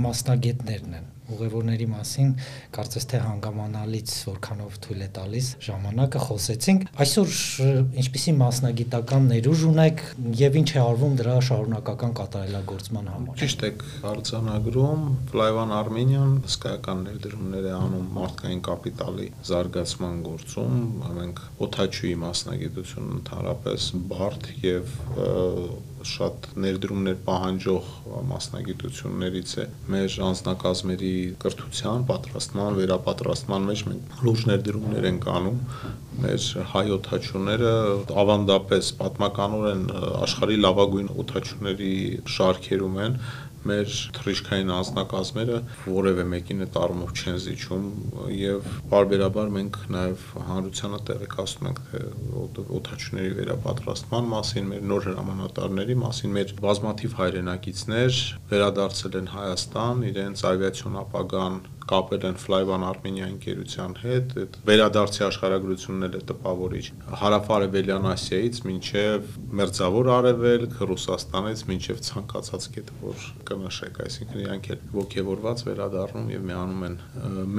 մասնագետներն 0.04 1.00
են 1.00 1.11
ուղևորների 1.30 1.86
մասին 1.92 2.30
կարծես 2.74 3.06
թե 3.12 3.18
հանգամանալից 3.22 4.14
որքանով 4.28 4.78
թույլ 4.84 5.02
է 5.02 5.08
տալիս 5.18 5.48
ժամանակը 5.66 6.22
խոսեցինք 6.26 6.86
այսօր 7.04 7.36
ինչպիսի 8.02 8.34
մասնագիտական 8.42 9.28
ներուժ 9.32 9.62
ունեք 9.70 10.02
եւ 10.42 10.58
ինչ 10.62 10.68
է 10.72 10.80
արվում 10.82 11.14
դրա 11.22 11.36
շարունակական 11.48 12.16
կատարելագործման 12.18 13.10
համար 13.12 13.38
ճիշտ 13.42 13.64
եք 13.70 13.84
արձանագրում 14.12 15.06
Flyvan 15.32 15.74
Armenian 15.78 16.34
հսկայական 16.46 17.04
ներդրումներ 17.06 17.70
է 17.70 17.74
անում 17.78 18.10
մարդկային 18.18 18.62
կապիտալի 18.68 19.28
զարգացման 19.52 20.18
գործում 20.26 20.76
մենք 21.22 21.42
օթաչուի 21.68 22.12
մասնագիտություն 22.26 23.10
ընդհանրապես 23.20 23.88
բարդ 24.12 24.50
եւ 24.66 24.94
շատ 26.08 26.46
ներդրումներ 26.64 27.18
պահանջող 27.26 27.90
մասնագիտություններից 28.30 29.52
է 29.62 29.66
մեր 29.94 30.16
անձնակազմերի 30.28 31.12
կրթության, 31.42 32.06
պատրաստման, 32.10 32.78
վերապատրաստման 32.80 33.68
մեջ 33.70 33.84
մենք 33.90 34.22
լուրջ 34.26 34.44
ներդրումներ 34.52 35.08
ենք 35.12 35.28
անում 35.32 35.60
մեր 36.22 36.48
հայ 36.72 36.84
օթաչուները 36.96 37.72
ավանդապես 38.22 38.90
պատմականորեն 39.02 39.84
աշխարհի 40.22 40.58
լավագույն 40.66 41.12
օթաչուների 41.22 41.94
շարքերում 42.36 42.98
են 43.06 43.16
մեր 43.68 43.96
թռիչքային 44.16 44.72
անձնակազմերը 44.76 45.58
որևէ 45.86 46.24
մեկին 46.32 46.64
այդ 46.66 46.78
առումով 46.82 47.12
չեն 47.22 47.38
զիջում 47.44 47.86
եւ 48.36 48.70
բարբերաբար 48.92 49.52
մենք 49.56 49.78
նաեւ 49.96 50.24
հանրությանը 50.48 51.00
տեղեկացնում 51.10 51.68
ենք 51.70 51.82
թե 51.92 52.02
օթաչուների 52.78 53.32
վերապատրաստման 53.38 54.30
մասին, 54.32 54.70
մեր 54.72 54.86
նոր 54.92 55.06
հրամանատարների 55.10 55.96
մասին, 56.02 56.34
մեր 56.38 56.54
բազմաթիվ 56.62 57.16
հայրենակիցներ 57.22 58.20
վերադարձել 58.52 59.18
են 59.22 59.30
Հայաստան, 59.32 60.04
իրենց 60.12 60.44
ավիացիոն 60.52 60.98
ապագան 61.02 61.60
կապել 61.90 62.24
են 62.28 62.36
Flyvan 62.40 62.84
Armenia 62.86 63.26
ընկերության 63.32 63.94
հետ, 64.02 64.34
այդ 64.42 64.58
վերադարձի 64.68 65.22
աշխարհագրությունն 65.26 66.06
էլ 66.06 66.16
է 66.18 66.20
տպավորիչ։ 66.30 66.84
Հարավարևելյան 67.22 68.08
Ասիայից 68.12 68.60
մինչև 68.68 69.30
Մերձավոր 69.60 70.10
Արևելք, 70.16 70.76
Ռուսաստանից 70.92 71.64
մինչև 71.72 72.02
ցանկացած 72.08 72.68
կետ, 72.76 72.92
որ 73.02 73.26
կնշեք, 73.50 74.00
այսինքն 74.06 74.42
իրանք 74.42 74.70
էլ 74.72 74.84
ողջևորված 75.02 75.64
վերադառնում 75.68 76.30
եւ 76.32 76.46
միանում 76.52 76.86
են 76.88 76.96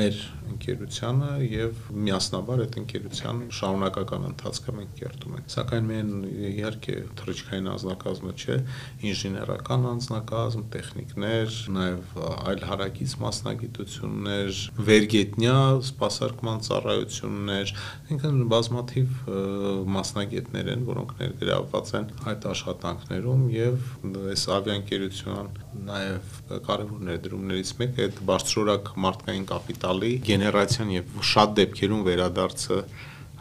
մեր 0.04 0.22
ընկերությանը 0.54 1.32
եւ 1.54 1.84
միասնաբար 2.08 2.64
այդ 2.64 2.78
ընկերության 2.84 3.44
շարունակական 3.60 4.28
ընթացքը 4.30 4.76
մենք 4.80 4.94
կերտում 5.04 5.38
ենք։ 5.40 5.54
Սակայն 5.54 5.90
միայն 5.90 6.12
իհարկե 6.54 6.98
թռիչքային 7.20 7.70
անձնակազմը 7.74 8.34
չէ, 8.44 8.58
ինժեներական 9.10 9.88
անձնակազմ, 9.94 10.66
տեխնիկներ, 10.74 11.58
նաեւ 11.78 12.18
այլ 12.24 12.66
հարակից 12.70 13.16
մասնագիտություն 13.24 14.13
ծառայություններ, 14.14 14.58
վերգետնյա 14.88 15.58
սպասարկման 15.84 16.60
ծառայություններ, 16.68 17.72
ինքն 18.14 18.38
բազմաթիվ 18.52 19.08
մասնագետներ 19.94 20.70
են, 20.74 20.84
որոնք 20.90 21.14
ներգրավված 21.22 21.94
են 21.98 22.06
այդ 22.30 22.48
աշխատանքներում 22.54 23.44
եւ 23.54 23.88
այս 24.34 24.44
ավիաընկերության 24.58 25.50
նաեւ 25.90 26.38
կարևոր 26.68 27.08
ներդրումներից 27.10 27.74
մեկը 27.82 28.06
այդ 28.08 28.22
բարձրորակ 28.30 28.94
մարդկային 29.08 29.48
կապիտալի 29.54 30.14
գեներացիան 30.30 30.94
եւ 30.94 31.18
շատ 31.34 31.58
դեպքերում 31.64 32.06
վերադարձը 32.10 32.80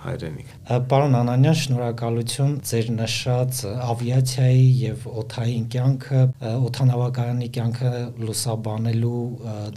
հայրենիք։ 0.03 0.51
Պարոն 0.93 1.17
Անանյան, 1.19 1.59
շնորհակալություն 1.62 2.55
ձեր 2.71 2.91
նշած 2.97 3.61
ավիացիայի 3.93 4.67
եւ 4.83 5.07
օթային 5.23 5.69
կյանքը, 5.75 6.23
օթանավակայանի 6.71 7.49
կյանքը 7.59 7.93
լուսաբանելու 8.27 9.23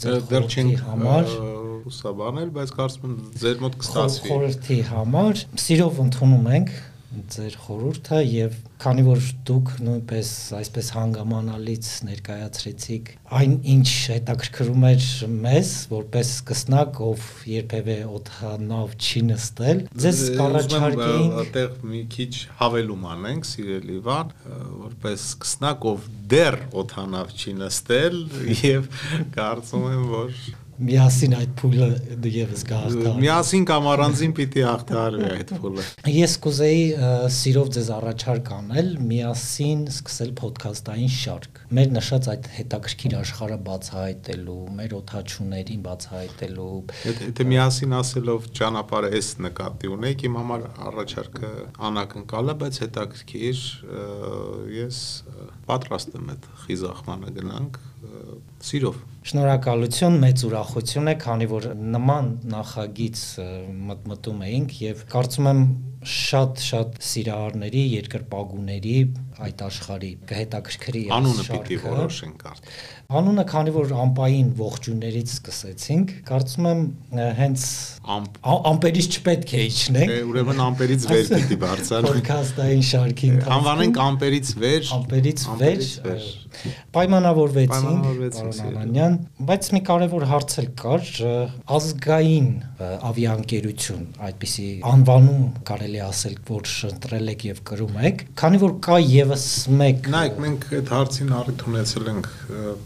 ձեր 0.06 0.20
խորհրդի 0.26 0.76
համար 0.86 1.32
լուսաբանել, 1.86 2.52
բայց 2.56 2.76
կարծում 2.80 3.06
եմ 3.06 3.18
ձեր 3.46 3.64
մոտ 3.66 3.80
կստացվի։ 3.84 4.30
Խորհրդի 4.32 4.78
համար 4.90 5.42
սիրով 5.66 6.00
ընդունում 6.06 6.48
ենք 6.56 6.72
ձեր 7.36 7.56
խորհուրդը 7.66 8.20
եւ 8.28 8.56
քանի 8.84 9.04
որ 9.06 9.28
դուք 9.48 9.70
նույնպես 9.86 10.30
այսպես 10.60 10.90
հանգամանալից 10.96 11.92
ներկայացրեցիք 12.10 13.12
այն 13.40 13.54
ինչ 13.76 13.88
հետաքրքրում 14.16 14.86
էր 14.90 15.06
մեզ 15.46 15.72
որպես 15.94 16.32
սկսնակ 16.36 17.00
ով 17.06 17.30
երբևէ 17.52 17.98
օթանավ 18.20 18.98
չի 19.00 19.24
նստել 19.30 19.82
ձեզ 20.06 20.22
կառաջարկեին 20.42 21.34
այդտեղ 21.46 21.80
մի 21.94 22.04
քիչ 22.16 22.34
հավելում 22.60 23.08
անենք 23.16 23.50
սիրելի 23.52 23.98
Վան 24.10 24.36
որպես 24.84 25.26
սկսնակ 25.32 25.90
ով 25.96 26.12
դեռ 26.36 26.60
օթանավ 26.84 27.34
չի 27.40 27.58
նստել 27.64 28.22
եւ 28.76 28.94
կարծում 29.40 29.90
եմ 29.96 30.06
որ 30.16 30.46
միասին 30.76 31.34
այդ 31.38 31.52
փուլը 31.60 31.88
եւս 32.36 32.64
կհաղթահարի։ 32.68 33.22
Միասին 33.24 33.66
կամ 33.70 33.86
առանձին 33.92 34.34
պիտի 34.36 34.64
հաղթահարվի 34.66 35.30
այդ 35.36 35.54
փուլը։ 35.62 35.86
Ես 36.16 36.34
կուզեի 36.46 36.82
սիրով 37.36 37.70
ձեզ 37.76 37.92
առաջարկ 37.96 38.52
անել 38.56 38.90
միասին 39.12 39.86
սկսել 39.94 40.34
ոդքասթային 40.42 41.14
շարք։ 41.16 41.62
Մեր 41.80 41.90
նշած 41.96 42.30
այդ 42.36 42.50
հետաքրքիր 42.56 43.16
աշխարհը 43.22 43.60
բացահայտելու, 43.70 44.58
մեր 44.76 44.96
օթաչուներին 45.00 45.86
բացահայտելու։ 45.86 46.68
Եթե 47.06 47.48
միասին 47.56 47.98
ասելով 48.00 48.50
ճանապարհը 48.60 49.12
էս 49.16 49.32
նկատի 49.46 49.92
ունեք, 49.96 50.28
իմ 50.28 50.40
համար 50.42 50.68
առաջարկը 50.92 51.52
անակնկալ 51.90 52.52
է, 52.52 52.58
բայց 52.66 52.80
հետաքրքիր 52.86 53.66
ես 54.76 55.02
պատրաստ 55.66 56.18
եմ 56.20 56.32
այդ 56.36 56.50
խիզախմանը 56.66 57.36
գնանք 57.40 57.84
սիրով 58.66 59.04
Շնորհակալություն, 59.26 60.16
մեծ 60.22 60.42
ուրախություն 60.46 61.10
է, 61.10 61.14
քանի 61.24 61.46
որ 61.50 61.64
նման 61.96 62.28
նախագիծ 62.52 63.22
մտմտում 63.90 64.44
էինք 64.46 64.76
եւ 64.84 65.00
կարծում 65.10 65.50
եմ 65.50 65.62
շատ-շատ 66.06 67.00
սիրահարների, 67.10 67.82
երկրպագուների 67.96 68.94
այդ 69.48 69.64
աշխարհի 69.66 70.12
կհետաքրքրի 70.30 71.02
անունը 71.18 71.46
պիտի 71.50 71.80
որոշենք 71.88 72.46
արդ։ 72.52 72.70
Անունը 73.06 73.44
քանի 73.46 73.72
որ 73.76 73.92
ամպային 74.02 74.48
ողջույններից 74.58 75.34
սկսեցինք, 75.36 76.14
կարծում 76.26 76.68
եմ 76.72 76.80
հենց 77.38 77.66
ամպերից 78.72 79.10
չպետք 79.20 79.54
է 79.54 79.62
իջնենք։ 79.66 80.14
Ուրեմն 80.32 80.62
ամպերից 80.66 81.06
վեր 81.12 81.30
պիտի 81.36 81.58
բարձրանանք։ 81.66 82.10
Պոդքասթային 82.16 82.84
շարքի 82.90 83.30
ընթացքում 83.36 83.56
անվանենք 83.60 84.02
ամպերից 84.06 84.52
վեր։ 84.66 84.90
Ամպերից 84.98 85.46
վեր։ 85.62 86.34
Պայմանավորվեցինք, 86.96 88.06
պարոն 88.36 88.60
Անանյան, 88.66 89.16
բայց 89.50 89.68
մի 89.76 89.82
կարևոր 89.90 90.26
հարց 90.30 90.54
էլ 90.62 90.68
կար, 90.80 91.10
ազգային 91.76 92.48
ավիաընկերություն, 93.10 94.06
այդպիսի 94.30 94.68
անվանում 94.92 95.44
կարելի 95.68 96.02
ասել, 96.06 96.38
որ 96.48 96.72
ընտրել 96.90 97.34
եք 97.36 97.46
եւ 97.50 97.60
կրում 97.70 98.00
եք, 98.10 98.24
քանի 98.40 98.62
որ 98.64 98.76
կա 98.88 99.00
եւս 99.04 99.46
մեկ 99.84 100.10
Նայեք, 100.16 100.40
մենք 100.46 100.68
այդ 100.80 100.94
հարցին 100.96 101.36
առիթ 101.42 101.66
ունեցել 101.76 102.10
ենք 102.16 102.32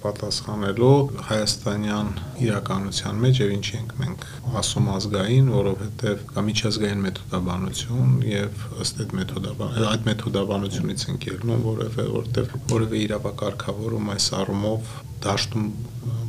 պատասխանելու 0.09 0.93
հայաստանյան 1.29 2.09
իրականության 2.43 3.19
մեջ 3.23 3.41
եւ 3.43 3.53
ինչի 3.55 3.75
ենք 3.79 3.93
մենք 3.99 4.25
ասում 4.59 4.89
ազգային, 4.95 5.51
որովհետեւ 5.53 6.23
կա 6.33 6.43
միջազգային 6.49 7.03
մեթոդաբանություն 7.05 8.15
եւ 8.29 8.63
ըստ 8.85 9.03
այդ 9.05 9.13
մեթոդաբան 9.19 9.77
այդ 9.89 10.09
մեթոդաբանությունից 10.09 11.05
ենք 11.13 11.29
ելնում, 11.29 11.63
որովհետեւ 11.69 12.09
որովհետեւ 12.15 12.57
որևէ 12.73 13.03
իրավակարգավորում 13.05 14.11
այս 14.15 14.27
առումով 14.39 14.97
դաշտում 15.19 15.69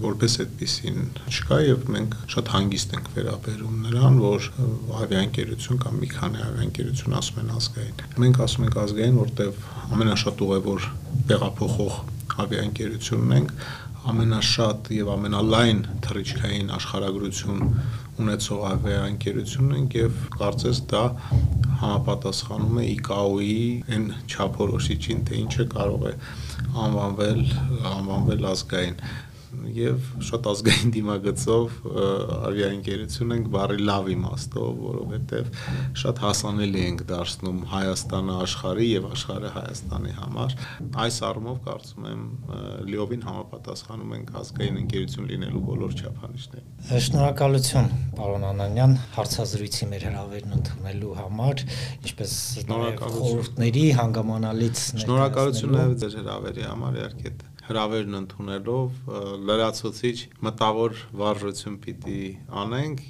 որպես 0.00 0.36
այդպեսին 0.42 1.00
չկա 1.30 1.58
եւ 1.62 1.82
մենք 1.94 2.14
շատ 2.34 2.52
հանգիստ 2.54 2.94
ենք 2.96 3.10
վերաբերում 3.16 3.74
նրան, 3.86 4.16
որ 4.24 4.46
ավիաընկերություն 5.00 5.82
կամ 5.84 5.98
մի 6.00 6.08
քանի 6.14 6.42
ավիաընկերություն 6.46 7.18
ասում 7.20 7.42
են 7.42 7.52
ազգային։ 7.58 8.00
Մենք 8.24 8.40
ասում 8.46 8.66
ենք 8.66 8.78
ազգային, 8.84 9.20
որտեվ 9.20 9.60
ամենաշատ 9.90 10.42
ուղևոր 10.46 10.88
տեղափոխող 11.30 12.00
ավիաընկերությունն 12.40 13.36
ենք, 13.38 13.54
ամենաշատ 14.10 14.90
եւ 14.96 15.08
ամենալայն 15.12 15.80
թռիչքային 16.06 16.70
աշխարհագրություն 16.76 17.64
ունեցող 18.20 18.62
ավիաընկերությունն 18.70 19.74
ենք 19.80 19.96
եւ 19.98 20.22
կարծես 20.36 20.80
դա 20.92 21.02
համապատասխանում 21.80 22.80
է 22.80 22.86
ICAO-ի 22.94 23.58
այն 23.96 24.06
չափորոշիչին, 24.28 25.24
թե 25.28 25.40
ինչը 25.44 25.66
կարող 25.74 26.06
է 26.10 26.14
անվանվել 26.86 27.42
անվանվել 27.90 28.48
ազգային 28.50 28.98
եւ 29.74 30.04
շատ 30.26 30.46
ազգային 30.50 30.92
դիմագծով 30.94 31.76
ավիաընկերություն 32.50 33.34
ենք 33.36 33.48
բարի 33.54 33.78
լավ 33.88 34.08
իմաստով, 34.14 34.70
որովհետեւ 34.84 35.50
շատ 36.02 36.20
հասանելի 36.24 36.82
ենք 36.90 37.04
դարձնում 37.10 37.58
Հայաստանը 37.70 38.36
աշխարհի 38.44 38.88
եւ 38.90 39.08
աշխարհը 39.10 39.50
Հայաստանի 39.56 40.14
համար։ 40.20 40.56
Այս 41.04 41.18
առումով 41.30 41.58
կարծում 41.66 42.08
եմ 42.10 42.22
լիովին 42.90 43.26
համապատասխանում 43.30 44.14
ենք 44.20 44.32
ազգային 44.40 44.80
ընկերություն 44.80 45.30
լինելու 45.30 45.64
բոլոր 45.70 45.96
չափանիշներին։ 46.00 46.66
Շնորհակալություն, 47.10 47.90
պարոն 48.20 48.46
Անանյան, 48.50 48.96
հարցազրույցի 49.18 49.90
մեր 49.90 50.06
հրավերն 50.10 50.56
ընդունելու 50.60 51.14
համար, 51.20 51.64
ինչպես 52.00 52.34
խորհուրդների 52.70 53.86
հանգամանալից 54.00 54.84
Շնորհակալություն 55.04 55.76
նաև 55.76 55.96
ձեր 56.00 56.18
հրավերի 56.20 56.66
համար, 56.70 57.00
իհարկե 57.00 57.34
հրավերն 57.70 58.16
ընդունելով 58.18 59.10
լրացուցիչ 59.46 60.16
մտավոր 60.46 60.96
վարժություն 61.20 61.76
պիտի 61.84 62.22
անենք, 62.62 63.02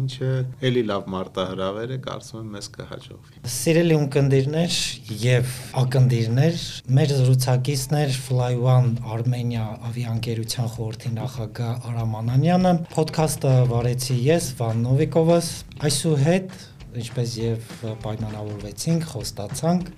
ինչը 0.00 0.30
ելի 0.64 0.84
լավ 0.90 1.10
մարտահրավեր 1.14 1.92
է, 1.96 1.98
կարծում 2.06 2.40
եմ 2.40 2.54
մեզ 2.56 2.68
կհաջողվի։ 2.76 3.42
Սիրելի 3.56 3.98
ունկնդիրներ 4.00 4.78
եւ 5.26 5.52
ակնդիրներ, 5.82 6.62
մեր 6.96 7.14
զրուցակիցներ 7.20 8.16
Fly 8.26 8.52
One 8.62 8.94
Armenia 9.16 9.66
ավիաընկերության 9.90 10.72
խորհրդի 10.76 11.12
նախագահ 11.16 11.90
Արամ 11.92 12.16
Անանյանը, 12.22 12.72
ոդքասթը 12.96 13.52
վարեցի 13.74 14.18
ես 14.30 14.48
Վան 14.60 14.82
Նովիկովս, 14.86 15.52
այսուհետ 15.90 16.58
ինչպես 16.96 17.32
եւ 17.40 17.64
պայմանավորվեցինք, 18.02 19.06
խոստացանք, 19.10 19.88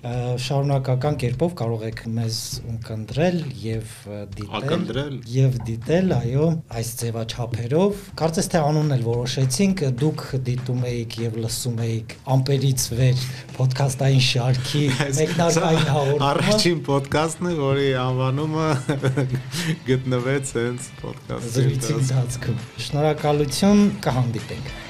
շարունակական 0.43 1.17
կերպով 1.23 1.53
կարող 1.59 1.85
եք 1.89 2.01
մեզ 2.17 2.39
ունկնդրել 2.73 3.37
եւ 3.63 3.93
դիտել 4.35 5.13
եւ 5.33 5.57
դիտել, 5.69 6.13
այո, 6.17 6.47
այս 6.79 6.91
ձևաչափերով։ 7.01 8.03
Կարծես 8.19 8.51
թե 8.53 8.63
անունն 8.69 8.95
էլ 8.97 9.05
որոշեցինք, 9.07 9.85
դուք 10.01 10.25
դիտում 10.49 10.83
էիք 10.89 11.17
եւ 11.23 11.39
լսում 11.45 11.79
էիք 11.85 12.17
ամպերից 12.35 12.87
վեր 12.99 13.23
ոդքասթային 13.59 14.25
շարքի 14.29 14.83
մեկնարկային 15.19 15.89
հաղորդումը։ 15.93 16.29
Առաջին 16.29 16.83
ոդքասթն 16.89 17.49
է, 17.49 17.55
որի 17.63 17.87
անվանումը 18.03 18.67
գտնվեց 19.89 20.53
հենց 20.59 20.91
ոդքասթի 21.05 21.95
ընթացքում։ 21.99 22.61
Շնորհակալություն, 22.89 23.83
կհանդիպենք։ 24.05 24.87